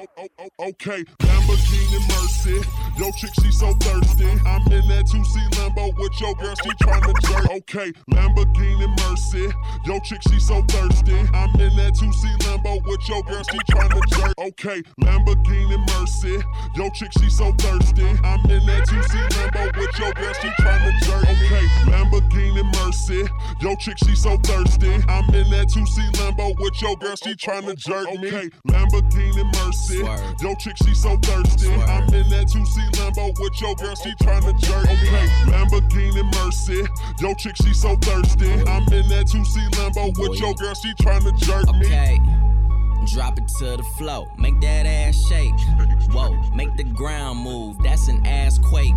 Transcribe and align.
Oh, 0.00 0.06
oh, 0.38 0.68
okay, 0.68 1.02
Lamborghini 1.22 1.98
Mercy. 2.08 2.62
Yo, 2.96 3.10
chick, 3.18 3.32
she 3.42 3.50
so 3.50 3.72
thirsty. 3.80 4.30
I'm 4.46 4.62
in 4.70 4.86
that 4.86 5.06
2C 5.10 5.50
Lambo 5.58 5.90
with 5.98 6.20
your 6.20 6.34
girl, 6.36 6.54
she 6.62 6.70
tryna 6.84 7.12
jerk. 7.26 7.50
Okay, 7.50 7.92
Lamborghini 8.08 8.86
Mercy. 9.02 9.50
Yo, 9.84 9.98
chick, 9.98 10.20
she 10.30 10.38
so 10.38 10.62
thirsty. 10.68 11.18
I'm 11.34 11.50
in 11.60 11.74
that 11.74 11.94
2C 11.98 12.38
Lambo 12.46 12.80
with 12.86 13.08
your 13.08 13.24
girl, 13.24 13.42
she 13.50 13.58
tryna 13.72 14.00
jerk. 14.14 14.34
Okay, 14.38 14.82
Lamborghini 15.00 15.78
Mercy. 15.90 16.38
Yo, 16.76 16.90
chick, 16.90 17.10
she 17.18 17.28
so 17.28 17.50
thirsty. 17.58 18.06
I'm 18.22 18.48
in 18.50 18.64
that 18.66 18.86
2C 18.86 19.28
Lambo 19.34 19.76
with 19.76 19.98
your 19.98 20.12
girl, 20.12 20.32
she 20.34 20.48
tryna 20.62 20.92
jerk. 21.02 21.24
Okay, 21.24 21.66
Lamborghini 21.90 22.62
Mercy. 22.84 23.26
Yo, 23.60 23.74
chick, 23.76 23.96
she 23.98 24.14
so 24.14 24.36
thirsty. 24.38 24.92
I'm 25.08 25.24
in 25.34 25.50
that 25.50 25.68
2C 25.68 26.12
Lambo 26.12 26.58
with 26.58 26.80
your 26.80 26.96
girl, 26.96 27.16
she 27.16 27.34
tryna 27.34 27.76
jerk 27.76 28.10
me. 28.20 28.28
Okay, 28.28 28.50
Lamborghini 28.68 29.44
Mercy. 29.56 29.98
Yo, 30.42 30.54
chick, 30.56 30.76
she 30.84 30.94
so 30.94 31.16
thirsty. 31.18 31.72
I'm 31.72 32.04
in 32.14 32.28
that 32.30 32.46
2C 32.46 32.90
Lambo 32.92 33.34
with 33.40 33.60
your 33.60 33.74
girl, 33.76 33.94
she 33.94 34.12
tryna 34.22 34.58
jerk 34.60 34.86
me. 34.86 35.08
Okay, 35.08 35.28
Lamborghini 35.50 36.24
Mercy. 36.34 36.86
Yo, 37.20 37.34
chick, 37.34 37.56
she 37.56 37.72
so 37.72 37.96
thirsty. 37.96 38.52
I'm 38.52 38.86
in 38.92 39.08
that 39.08 39.26
2C 39.26 39.70
Lambo 39.70 40.16
with 40.18 40.38
your 40.40 40.54
girl, 40.54 40.74
she 40.74 40.92
tryna 40.94 41.36
jerk 41.38 41.66
me. 41.76 41.86
Okay. 41.86 42.20
Drop 43.14 43.38
it 43.38 43.48
to 43.58 43.76
the 43.76 43.82
floor, 43.96 44.30
make 44.38 44.60
that 44.60 44.84
ass 44.84 45.16
shake. 45.28 45.54
Whoa, 46.10 46.34
make 46.54 46.76
the 46.76 46.84
ground 46.84 47.38
move, 47.38 47.78
that's 47.82 48.08
an 48.08 48.26
ass 48.26 48.58
quake. 48.58 48.94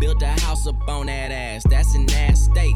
Built 0.00 0.22
a 0.22 0.26
house 0.26 0.66
up 0.66 0.88
on 0.88 1.06
that 1.06 1.30
ass, 1.30 1.62
that's 1.68 1.94
an 1.94 2.10
ass 2.14 2.46
state. 2.46 2.74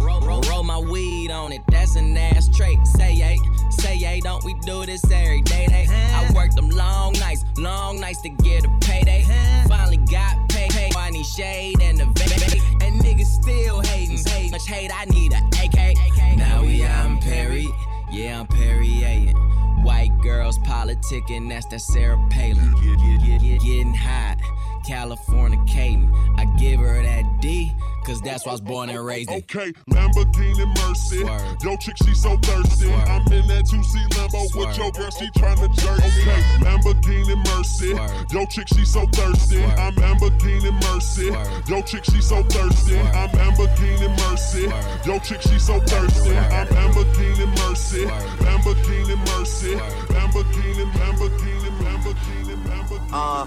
Roll, 0.00 0.20
roll, 0.20 0.40
roll 0.42 0.62
my 0.62 0.78
weed 0.78 1.30
on 1.30 1.52
it, 1.52 1.62
that's 1.68 1.96
an 1.96 2.16
ass 2.16 2.48
trait. 2.48 2.78
Say 2.86 3.12
yay, 3.14 3.38
say 3.70 3.96
yay, 3.96 4.20
don't 4.20 4.42
we 4.44 4.54
do 4.54 4.86
this 4.86 5.04
every 5.10 5.42
day? 5.42 5.66
They, 5.68 5.86
I 5.90 6.30
worked 6.34 6.56
them 6.56 6.70
long 6.70 7.12
nights, 7.14 7.44
long 7.58 8.00
nights 8.00 8.22
to 8.22 8.30
get 8.30 8.64
a 8.64 8.68
payday. 8.80 9.24
Finally 9.68 9.98
got 10.10 10.48
paid, 10.48 10.70
paid. 10.70 10.96
I 10.96 11.10
need 11.10 11.26
shade 11.26 11.80
and 11.80 12.00
a 12.00 12.04
vape. 12.04 12.82
And 12.82 13.00
niggas 13.02 13.26
still 13.26 13.80
hating, 13.80 14.18
hating. 14.26 14.50
Much 14.52 14.66
hate, 14.66 14.90
I 14.94 15.04
need 15.06 15.32
a 15.32 15.38
AK. 15.64 15.96
Now 16.36 16.62
we 16.62 16.82
out 16.84 17.10
in 17.10 17.18
Perry, 17.18 17.68
yeah, 18.10 18.40
I'm 18.40 18.46
Perrier. 18.46 19.32
White 19.82 20.16
girls 20.22 20.58
politicking, 20.58 21.48
that's 21.48 21.66
that 21.66 21.80
Sarah 21.80 22.18
Palin. 22.30 22.74
Getting 23.40 23.94
hot, 23.94 24.36
Californicating. 24.86 26.10
I 26.38 26.44
give 26.58 26.80
her 26.80 27.02
that 27.02 27.24
D, 27.40 27.72
cause 28.04 28.20
that's 28.22 28.44
why 28.44 28.50
I 28.50 28.54
was 28.54 28.60
born 28.60 28.90
and 28.90 29.04
raised 29.04 29.30
in. 29.30 29.38
Okay, 29.38 29.72
Lamborghini 29.90 30.66
Mercy. 30.78 31.18
Yo, 31.64 31.76
chick, 31.76 31.96
she 32.04 32.14
so 32.14 32.36
thirsty. 32.38 32.92
I'm 32.92 33.22
in 33.32 33.46
that 33.48 33.64
2C 33.64 34.08
Lambo 34.10 34.54
with 34.56 34.76
your 34.76 34.90
girl, 34.92 35.10
she 35.10 35.28
tryna 35.38 35.74
jerk. 35.76 35.98
Okay, 35.98 36.42
Lamborghini 36.64 37.36
Mercy. 37.46 37.90
Yo, 38.34 38.46
chick, 38.46 38.68
she 38.68 38.84
so 38.84 39.06
thirsty. 39.08 39.62
I'm 39.62 39.94
Lamborghini 39.94 40.72
Mercy. 40.92 41.26
Yo, 41.70 41.82
chick, 41.82 42.04
she 42.04 42.20
so 42.20 42.42
thirsty. 42.44 42.98
I'm 42.98 43.28
Lamborghini 43.30 44.08
Mercy. 44.28 44.62
Yo, 45.06 45.18
chick, 45.20 45.42
she 45.42 45.58
so 45.58 45.80
thirsty. 45.80 46.36
I'm 46.36 46.66
Lamborghini 46.68 47.46
Mercy. 47.58 48.04
Lamborghini 48.06 49.16
Mercy. 49.28 49.74
Lamborghini, 50.14 50.84
Lamborghini, 50.92 51.70
Lamborghini, 51.82 52.54
Lamborghini. 52.64 53.10
Uh, 53.12 53.46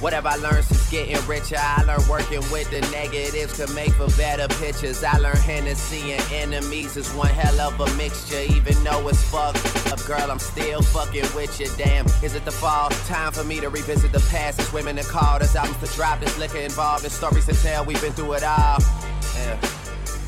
Whatever 0.00 0.28
I 0.28 0.36
learned 0.36 0.64
since 0.64 0.88
getting 0.90 1.26
richer, 1.26 1.56
I 1.58 1.82
learned 1.82 2.06
working 2.08 2.38
with 2.52 2.70
the 2.70 2.80
negatives 2.92 3.56
to 3.56 3.66
make 3.74 3.90
for 3.94 4.06
better 4.16 4.46
pictures. 4.56 5.02
I 5.02 5.18
learned 5.18 5.38
Hennessy 5.38 6.12
and 6.12 6.22
enemies 6.32 6.96
is 6.96 7.10
one 7.14 7.28
hell 7.28 7.60
of 7.60 7.80
a 7.80 7.92
mixture, 7.96 8.40
even 8.48 8.74
though 8.84 9.08
it's 9.08 9.20
fucked 9.24 9.58
up. 9.92 10.04
Girl, 10.06 10.30
I'm 10.30 10.38
still 10.38 10.82
fucking 10.82 11.26
with 11.34 11.58
you. 11.58 11.66
Damn, 11.76 12.06
is 12.22 12.36
it 12.36 12.44
the 12.44 12.52
fall? 12.52 12.90
Time 13.08 13.32
for 13.32 13.42
me 13.42 13.58
to 13.58 13.70
revisit 13.70 14.12
the 14.12 14.24
past. 14.30 14.60
It's 14.60 14.72
women 14.72 14.94
that 14.96 15.06
called 15.06 15.42
us 15.42 15.56
albums 15.56 15.78
to 15.78 15.96
drop. 15.96 16.20
There's 16.20 16.38
liquor 16.38 16.58
involved, 16.58 17.02
there's 17.02 17.12
stories 17.12 17.46
to 17.46 17.54
tell. 17.54 17.84
We've 17.84 18.00
been 18.00 18.12
through 18.12 18.34
it 18.34 18.44
all. 18.44 18.78
Yeah. 19.34 19.58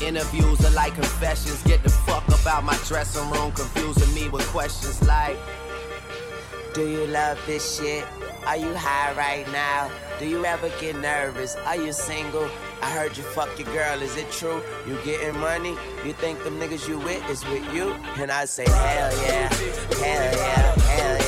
Interviews 0.02 0.64
are 0.64 0.70
like 0.70 0.94
confessions. 0.94 1.62
Get 1.62 1.84
the 1.84 1.90
fuck 1.90 2.28
up 2.28 2.44
out 2.44 2.64
my 2.64 2.76
dressing 2.86 3.30
room, 3.30 3.52
confusing 3.52 4.12
me 4.14 4.28
with 4.30 4.44
questions 4.48 5.00
like. 5.06 5.38
Do 6.74 6.88
you 6.88 7.06
love 7.08 7.38
this 7.46 7.78
shit? 7.78 8.04
Are 8.46 8.56
you 8.56 8.72
high 8.74 9.12
right 9.16 9.50
now? 9.50 9.90
Do 10.20 10.26
you 10.26 10.44
ever 10.44 10.68
get 10.80 10.96
nervous? 10.96 11.56
Are 11.56 11.76
you 11.76 11.92
single? 11.92 12.48
I 12.80 12.90
heard 12.90 13.16
you 13.16 13.24
fuck 13.24 13.58
your 13.58 13.66
girl, 13.74 14.00
is 14.00 14.16
it 14.16 14.30
true? 14.30 14.62
You 14.86 14.96
getting 15.04 15.38
money? 15.40 15.76
You 16.04 16.12
think 16.12 16.42
them 16.44 16.60
niggas 16.60 16.88
you 16.88 16.98
with 16.98 17.28
is 17.28 17.44
with 17.46 17.74
you? 17.74 17.92
And 18.18 18.30
I 18.30 18.44
say, 18.44 18.64
hell 18.68 19.12
yeah, 19.26 19.48
hell 19.48 20.36
yeah, 20.36 20.80
hell 20.80 21.16
yeah. 21.16 21.19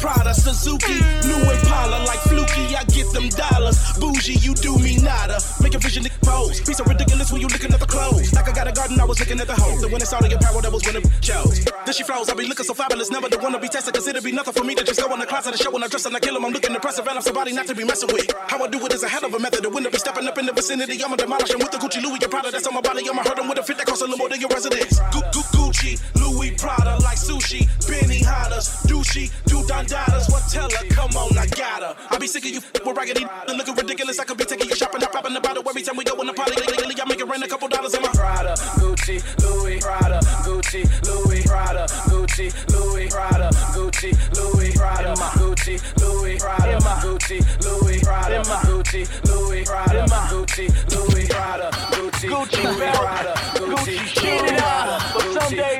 Prada, 0.00 0.32
Suzuki, 0.32 0.98
new 1.28 1.50
Impala 1.52 2.02
like 2.06 2.20
Fluky. 2.20 2.74
I 2.74 2.84
them 3.12 3.28
dollars. 3.30 3.78
Bougie, 3.98 4.38
you 4.40 4.54
do 4.54 4.76
me 4.78 4.96
nada. 4.98 5.38
Make 5.62 5.74
a 5.74 5.78
vision 5.78 6.06
pose. 6.22 6.60
Be 6.60 6.74
so 6.74 6.84
ridiculous 6.84 7.32
when 7.32 7.40
you 7.40 7.48
looking 7.48 7.72
at 7.72 7.80
the 7.80 7.86
clothes. 7.86 8.32
Like 8.32 8.48
I 8.48 8.52
got 8.52 8.68
a 8.68 8.72
garden, 8.72 9.00
I 9.00 9.04
was 9.04 9.18
looking 9.20 9.40
at 9.40 9.46
the 9.46 9.54
hoes. 9.54 9.82
And 9.82 9.92
when 9.92 10.00
all 10.02 10.24
of 10.24 10.30
your 10.30 10.40
power, 10.40 10.60
that 10.62 10.72
was 10.72 10.84
when 10.86 10.96
it 10.96 11.04
chose. 11.20 11.64
Then 11.84 11.94
she 11.94 12.02
froze. 12.04 12.28
I 12.30 12.34
be 12.34 12.46
looking 12.46 12.64
so 12.64 12.74
fabulous, 12.74 13.10
never 13.10 13.28
the 13.28 13.38
one 13.38 13.52
to 13.52 13.58
be 13.58 13.68
tested. 13.68 13.94
Cause 13.94 14.06
it'd 14.06 14.22
be 14.24 14.32
nothing 14.32 14.54
for 14.54 14.64
me 14.64 14.74
to 14.74 14.84
just 14.84 15.00
go 15.00 15.12
in 15.12 15.20
the 15.20 15.26
closet 15.26 15.52
and 15.52 15.60
show 15.60 15.70
when 15.70 15.82
I 15.82 15.88
dress 15.88 16.06
and 16.06 16.16
I 16.16 16.20
kill 16.20 16.36
him. 16.36 16.44
I'm 16.44 16.52
looking 16.52 16.74
impressive 16.74 17.06
and 17.06 17.16
I'm 17.16 17.22
somebody 17.22 17.52
not 17.52 17.66
to 17.66 17.74
be 17.74 17.84
messing 17.84 18.10
with. 18.12 18.30
How 18.48 18.62
I 18.62 18.68
do 18.68 18.78
it 18.86 18.92
is 18.92 19.02
a 19.02 19.08
hell 19.08 19.24
of 19.24 19.34
a 19.34 19.38
method. 19.38 19.62
The 19.64 19.70
winner 19.70 19.90
be 19.90 19.98
stepping 19.98 20.26
up 20.26 20.38
in 20.38 20.46
the 20.46 20.52
vicinity. 20.52 21.02
I'ma 21.02 21.16
demolish 21.16 21.50
him 21.50 21.58
with 21.60 21.70
the 21.70 21.78
Gucci 21.78 22.02
Louis 22.02 22.18
and 22.22 22.30
Prada 22.30 22.50
that's 22.50 22.66
on 22.66 22.74
my 22.74 22.80
body. 22.80 23.08
I'ma 23.08 23.22
hurt 23.22 23.38
him 23.38 23.48
with 23.48 23.58
a 23.58 23.62
fit 23.62 23.76
that 23.78 23.86
costs 23.86 24.02
a 24.02 24.04
little 24.04 24.18
more 24.18 24.28
than 24.28 24.40
your 24.40 24.50
residence. 24.50 24.98
Gu- 25.12 25.20
Gu- 25.32 25.50
Gucci, 25.56 26.00
Louis 26.16 26.52
Prada 26.56 26.98
like 27.02 27.18
sushi. 27.18 27.66
Benny 27.88 28.20
Hannas, 28.20 28.86
douchey, 28.86 29.30
do 29.46 29.62
dandadas. 29.66 30.30
What 30.30 30.44
tell 30.50 30.70
her? 30.70 30.84
Come 30.90 31.10
on, 31.16 31.36
I 31.38 31.46
got 31.46 31.82
her. 31.82 31.94
I 32.10 32.18
be 32.18 32.26
sick 32.26 32.44
of 32.44 32.50
you 32.50 32.60
with 32.84 32.96
raggedy 33.00 33.26
and 33.48 33.56
looking 33.56 33.74
ridiculous. 33.74 34.18
I 34.18 34.24
could 34.24 34.36
be 34.36 34.44
taking 34.44 34.68
you 34.68 34.76
shopping, 34.76 35.00
not 35.00 35.12
popping 35.12 35.32
the 35.32 35.40
bottle 35.40 35.64
every 35.66 35.82
time 35.82 35.96
we 35.96 36.04
go 36.04 36.20
in 36.20 36.26
the 36.26 36.34
party. 36.34 36.52
Lately, 36.60 36.94
I 37.00 37.04
make 37.08 37.20
it 37.20 37.28
rain 37.28 37.42
a 37.42 37.48
couple 37.48 37.68
dollars 37.68 37.94
in 37.94 38.02
my 38.02 38.08
Prada, 38.08 38.54
Gucci, 38.76 39.16
Louis, 39.42 39.80
Prada, 39.80 40.20
Gucci, 40.44 40.82
Louis, 41.08 41.42
Prada, 41.46 41.86
Gucci, 42.12 42.46
Louis, 42.72 43.08
Prada, 43.08 43.48
Gucci, 43.74 44.08
Louis, 44.36 44.74
Prada, 44.76 45.08
Gucci, 45.32 45.72
Louis, 46.00 46.36
Prada, 46.36 46.76
Gucci, 46.76 46.76
Louis, 46.76 46.80
Prada, 46.80 46.80
Gucci, 47.00 47.38
Louis, 47.64 48.00
Prada, 48.00 48.42
Gucci, 48.68 49.06
Louis, 49.30 49.64
Prada, 49.64 50.00
Gucci, 50.28 50.68
Louis. 50.84 51.10
Gucci 51.10 51.30
Prada, 51.30 51.70
Gucci, 51.90 52.20
Louis. 52.20 52.30
Gucci, 52.30 52.62
Louis. 52.62 52.70
Gucci, 52.70 52.70
Louis. 52.70 53.00
Gucci, 53.00 53.20
Louis. 53.20 53.20
Gucci, 53.20 53.20
Louis. 53.20 53.20
Gucci, 53.20 53.20
Louis. 53.20 53.20
Gucci, 53.20 53.20
Louis. 53.20 53.20
Gucci, 53.20 53.20
Louis. 53.20 53.20
Gucci, 53.20 53.20
Louis. 53.20 53.26
Gucci, 53.26 53.26
Louis. 53.26 53.26
Gucci, 53.26 53.26
Louis. 53.30 53.30
Gucci, 53.30 53.30
Louis. 53.40 53.40
Gucci, 53.54 53.88
Louis. 53.88 54.10
cheated 54.14 54.60
out, 54.60 55.00
but 55.14 55.40
some 55.40 55.56
days 55.56 55.76
it's 55.76 55.78
all 55.78 55.79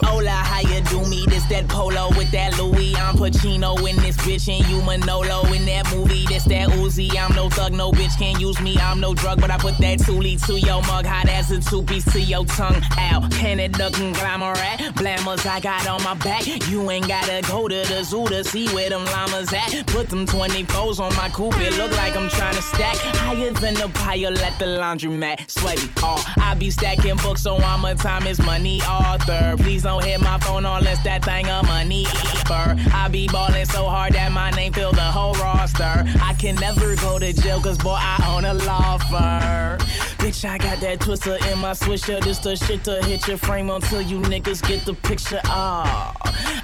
that 1.61 1.69
polo 1.69 2.09
with 2.17 2.31
that 2.31 2.57
Louis. 2.57 2.95
I'm 2.95 3.15
Pacino 3.15 3.77
in 3.89 3.95
this 3.97 4.17
bitch, 4.17 4.47
and 4.47 4.67
you 4.69 4.81
Manolo 4.81 5.43
in 5.53 5.65
that 5.65 5.91
movie. 5.93 6.25
This 6.25 6.43
that 6.45 6.69
Uzi. 6.69 7.15
I'm 7.17 7.33
no 7.35 7.49
thug, 7.49 7.73
no 7.73 7.91
bitch 7.91 8.17
can't 8.17 8.39
use 8.39 8.59
me. 8.61 8.77
I'm 8.77 8.99
no 8.99 9.13
drug, 9.13 9.41
but 9.41 9.51
I 9.51 9.57
put 9.57 9.77
that 9.79 9.99
Thule 10.01 10.37
to 10.37 10.59
your 10.59 10.81
mug, 10.83 11.05
hot 11.05 11.29
as 11.29 11.51
a 11.51 11.59
two 11.59 11.83
piece 11.83 12.05
to 12.13 12.21
your 12.21 12.45
tongue. 12.45 12.81
Ow, 12.97 13.27
Canada 13.31 13.89
conglomerate, 13.91 14.93
blammers 14.95 15.45
I 15.45 15.59
got 15.59 15.87
on 15.87 16.03
my 16.03 16.13
back. 16.15 16.45
You 16.69 16.89
ain't 16.89 17.07
gotta 17.07 17.41
go 17.47 17.67
to 17.67 17.83
the 17.87 18.03
zoo 18.03 18.27
to 18.27 18.43
see 18.43 18.67
where 18.69 18.89
them 18.89 19.05
llamas 19.05 19.53
at. 19.53 19.85
Put 19.87 20.09
them 20.09 20.25
24s 20.25 20.99
on 20.99 21.15
my 21.15 21.29
coupe, 21.29 21.59
it 21.59 21.77
look 21.77 21.91
like 21.91 22.15
I'm 22.15 22.29
trying 22.29 22.55
to 22.55 22.61
stack. 22.61 22.95
Higher 22.95 23.51
than 23.51 23.75
the 23.75 23.89
pile 23.93 24.37
at 24.39 24.57
the 24.59 24.65
laundromat. 24.65 25.49
Sweaty, 25.49 25.89
oh, 25.97 26.23
I 26.37 26.55
be 26.55 26.71
stacking 26.71 27.17
books, 27.17 27.43
so 27.43 27.57
I'm 27.57 27.83
a 27.85 27.95
time 27.95 28.25
is 28.27 28.39
money 28.39 28.81
author. 28.81 29.55
Please 29.57 29.83
don't 29.83 30.03
hit 30.03 30.21
my 30.21 30.37
phone 30.39 30.65
unless 30.65 31.03
that 31.03 31.23
thing 31.25 31.50
a 31.51 31.63
money 31.63 32.05
for. 32.47 32.75
I 32.93 33.07
be 33.11 33.27
ballin' 33.27 33.65
so 33.65 33.85
hard 33.85 34.13
that 34.13 34.31
my 34.31 34.49
name 34.51 34.73
fill 34.73 34.91
the 34.91 35.01
whole 35.01 35.33
roster. 35.33 36.05
I 36.21 36.35
can 36.39 36.55
never 36.55 36.95
go 36.95 37.19
to 37.19 37.33
jail 37.33 37.61
cause 37.61 37.77
boy 37.77 37.97
I 37.97 38.17
own 38.33 38.45
a 38.45 38.53
law 38.53 38.97
firm. 38.97 39.79
Bitch, 40.21 40.47
I 40.47 40.57
got 40.57 40.79
that 40.81 40.99
twister 40.99 41.37
in 41.49 41.57
my 41.59 41.71
swisher. 41.71 42.23
This 42.23 42.37
the 42.39 42.55
shit 42.55 42.83
to 42.83 43.03
hit 43.03 43.27
your 43.27 43.37
frame 43.37 43.69
until 43.69 44.01
you 44.01 44.19
niggas 44.19 44.61
get 44.67 44.85
the 44.85 44.93
picture. 44.93 45.41
Ah, 45.45 46.13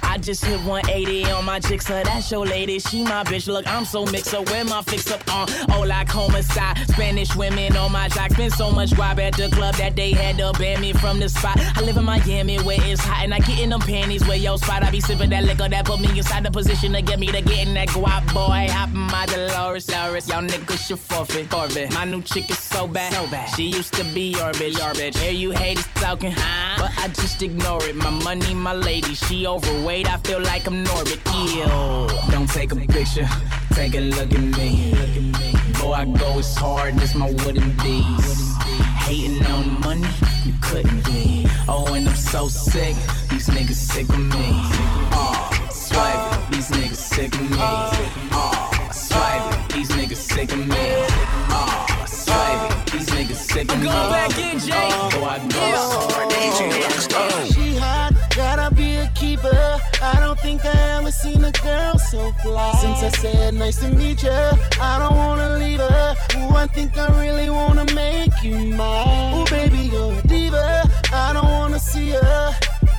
I 0.02 0.16
just 0.18 0.44
hit 0.44 0.60
180 0.60 1.24
on 1.32 1.44
my 1.44 1.58
jigsaw. 1.58 2.04
That's 2.04 2.30
your 2.30 2.46
lady, 2.46 2.78
she 2.78 3.02
my 3.02 3.24
bitch. 3.24 3.48
Look, 3.48 3.66
I'm 3.66 3.84
so 3.84 4.04
mixed 4.06 4.32
up. 4.32 4.48
Where 4.50 4.64
my 4.64 4.82
fix 4.82 5.10
up 5.10 5.22
on? 5.34 5.48
Oh, 5.72 5.84
like 5.86 6.08
homicide. 6.08 6.78
Spanish 6.88 7.34
women 7.34 7.76
on 7.76 7.90
my 7.90 8.08
jock. 8.08 8.30
Spend 8.30 8.52
so 8.52 8.70
much 8.70 8.90
guap 8.90 9.18
at 9.18 9.34
the 9.36 9.48
club 9.48 9.74
that 9.74 9.96
they 9.96 10.12
had 10.12 10.38
to 10.38 10.52
ban 10.58 10.80
me 10.80 10.92
from 10.92 11.18
the 11.18 11.28
spot. 11.28 11.58
I 11.76 11.82
live 11.82 11.96
in 11.96 12.04
Miami 12.04 12.58
where 12.58 12.78
it's 12.80 13.00
hot 13.00 13.24
and 13.24 13.34
I 13.34 13.40
get 13.40 13.58
in 13.58 13.70
them 13.70 13.80
panties 13.80 14.26
where 14.28 14.36
your 14.36 14.58
spot. 14.68 14.84
I 14.84 14.90
be 14.90 15.00
sipping 15.00 15.30
that 15.30 15.44
liquor 15.44 15.68
that 15.68 15.84
put 15.86 16.00
me 16.00 16.08
inside 16.16 16.44
the 16.44 16.50
position 16.50 16.92
to 16.92 17.02
get 17.02 17.18
me 17.18 17.26
to 17.28 17.40
getting 17.40 17.74
that 17.74 17.88
guap 17.88 18.24
boy. 18.34 18.66
Hop 18.70 18.90
in 18.90 19.04
my 19.14 19.26
Dolores, 19.26 19.86
Dolores. 19.86 20.28
Y'all 20.28 20.42
niggas 20.42 20.86
should 20.86 20.98
forfeit, 20.98 21.46
forfeit. 21.50 21.92
My 21.94 22.04
new 22.04 22.22
chick 22.22 22.50
is 22.50 22.58
so 22.58 22.86
bad, 22.86 23.12
so 23.12 23.26
bad. 23.30 23.48
She 23.54 23.64
used 23.64 23.94
to 23.94 24.04
be 24.14 24.32
your 24.32 24.52
bitch, 24.52 24.78
your 24.78 24.92
bitch. 25.00 25.16
Hear 25.16 25.32
you 25.32 25.50
haters 25.52 25.86
talking, 25.94 26.32
huh? 26.32 26.76
But 26.82 26.92
I 26.98 27.08
just 27.08 27.42
ignore 27.42 27.82
it. 27.84 27.96
My 27.96 28.10
money, 28.10 28.54
my 28.54 28.74
lady, 28.74 29.14
she 29.14 29.46
overweight. 29.46 30.06
I 30.12 30.18
feel 30.18 30.40
like 30.40 30.66
I'm 30.66 30.84
Norbit. 30.84 31.20
Ew. 31.56 32.32
Don't 32.32 32.50
take 32.50 32.72
a 32.72 32.76
picture, 32.76 33.28
take 33.72 33.94
a 33.94 34.00
look 34.00 34.32
at 34.32 34.44
me. 34.58 34.92
Look 34.92 35.14
at 35.20 35.26
me. 35.40 35.80
Boy, 35.80 35.92
I 35.92 36.04
go 36.04 36.38
as 36.38 36.54
hard 36.56 36.94
as 37.00 37.14
my 37.14 37.30
wooden 37.44 37.76
D's. 37.78 38.47
Hating 39.08 39.46
on 39.46 39.80
money, 39.80 40.06
you 40.44 40.52
couldn't 40.60 41.02
be. 41.06 41.46
Oh, 41.66 41.94
and 41.94 42.06
I'm 42.06 42.14
so 42.14 42.46
sick, 42.46 42.94
these 43.30 43.48
niggas 43.48 43.72
sick 43.72 44.06
of 44.10 44.18
me. 44.18 44.50
Oh, 45.16 45.48
swipe 45.70 46.34
it, 46.34 46.52
these 46.52 46.68
niggas 46.68 46.96
sick 46.96 47.34
of 47.34 47.40
me. 47.40 47.56
Oh, 47.58 48.88
swipe 48.92 49.72
these 49.72 49.88
niggas 49.92 50.16
sick 50.16 50.52
of 50.52 50.58
me. 50.58 50.76
Oh, 51.48 52.04
swipe 52.06 52.90
these 52.90 53.08
niggas 53.08 53.36
sick 53.36 53.72
of 53.72 53.78
me. 53.78 53.84
Go 53.84 54.10
back 54.10 54.38
in, 54.38 54.58
Jay. 54.58 54.72
Oh, 54.74 55.24
I 55.24 55.38
go. 55.48 56.08
She 57.46 57.78
hot, 57.78 58.12
gotta 58.36 58.74
be 58.74 58.96
a 58.96 59.10
keeper. 59.14 59.80
I 60.02 60.20
don't 60.20 60.38
think 60.40 60.66
I 60.66 60.98
ever 60.98 61.10
seen 61.10 61.42
a 61.44 61.52
girl 61.52 61.97
so 62.18 62.32
fly. 62.42 62.72
Since 62.80 63.02
I 63.02 63.10
said 63.22 63.54
nice 63.54 63.78
to 63.82 63.88
meet 63.88 64.22
you, 64.22 64.40
I 64.90 64.92
don't 65.00 65.16
wanna 65.16 65.50
leave 65.58 65.80
her. 65.80 66.14
Ooh, 66.36 66.56
I 66.64 66.66
think 66.66 66.96
I 66.98 67.06
really 67.22 67.48
wanna 67.50 67.86
make 67.94 68.34
you 68.42 68.56
mine. 68.80 69.34
Ooh, 69.34 69.46
baby, 69.56 69.82
you're 69.92 70.18
a 70.18 70.22
diva. 70.26 70.90
I 71.12 71.32
don't 71.32 71.50
wanna 71.58 71.78
see 71.78 72.10
her 72.10 72.54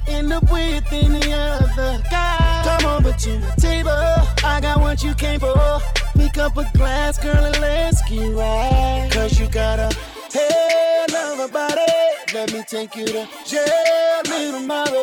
end 0.07 0.31
up 0.33 0.45
with 0.51 0.91
any 0.91 1.33
other 1.33 1.91
guy. 2.09 2.61
Come 2.67 2.85
over 2.95 3.13
to 3.25 3.31
the 3.45 3.53
table. 3.67 4.05
I 4.53 4.59
got 4.61 4.79
what 4.79 5.03
you 5.03 5.13
came 5.13 5.39
for. 5.39 5.81
Pick 6.17 6.37
up 6.37 6.57
a 6.57 6.65
glass, 6.77 7.17
girl, 7.19 7.43
and 7.49 7.59
let's 7.59 8.01
get 8.09 8.27
right. 8.33 9.09
Cause 9.11 9.39
you 9.39 9.47
got 9.47 9.79
a 9.79 9.89
hell 10.37 11.15
of 11.31 11.49
a 11.49 11.51
body. 11.51 11.93
Let 12.33 12.53
me 12.53 12.63
take 12.67 12.95
you 12.95 13.07
to 13.15 13.27
jail, 13.45 14.21
little 14.29 14.61
mama. 14.61 15.01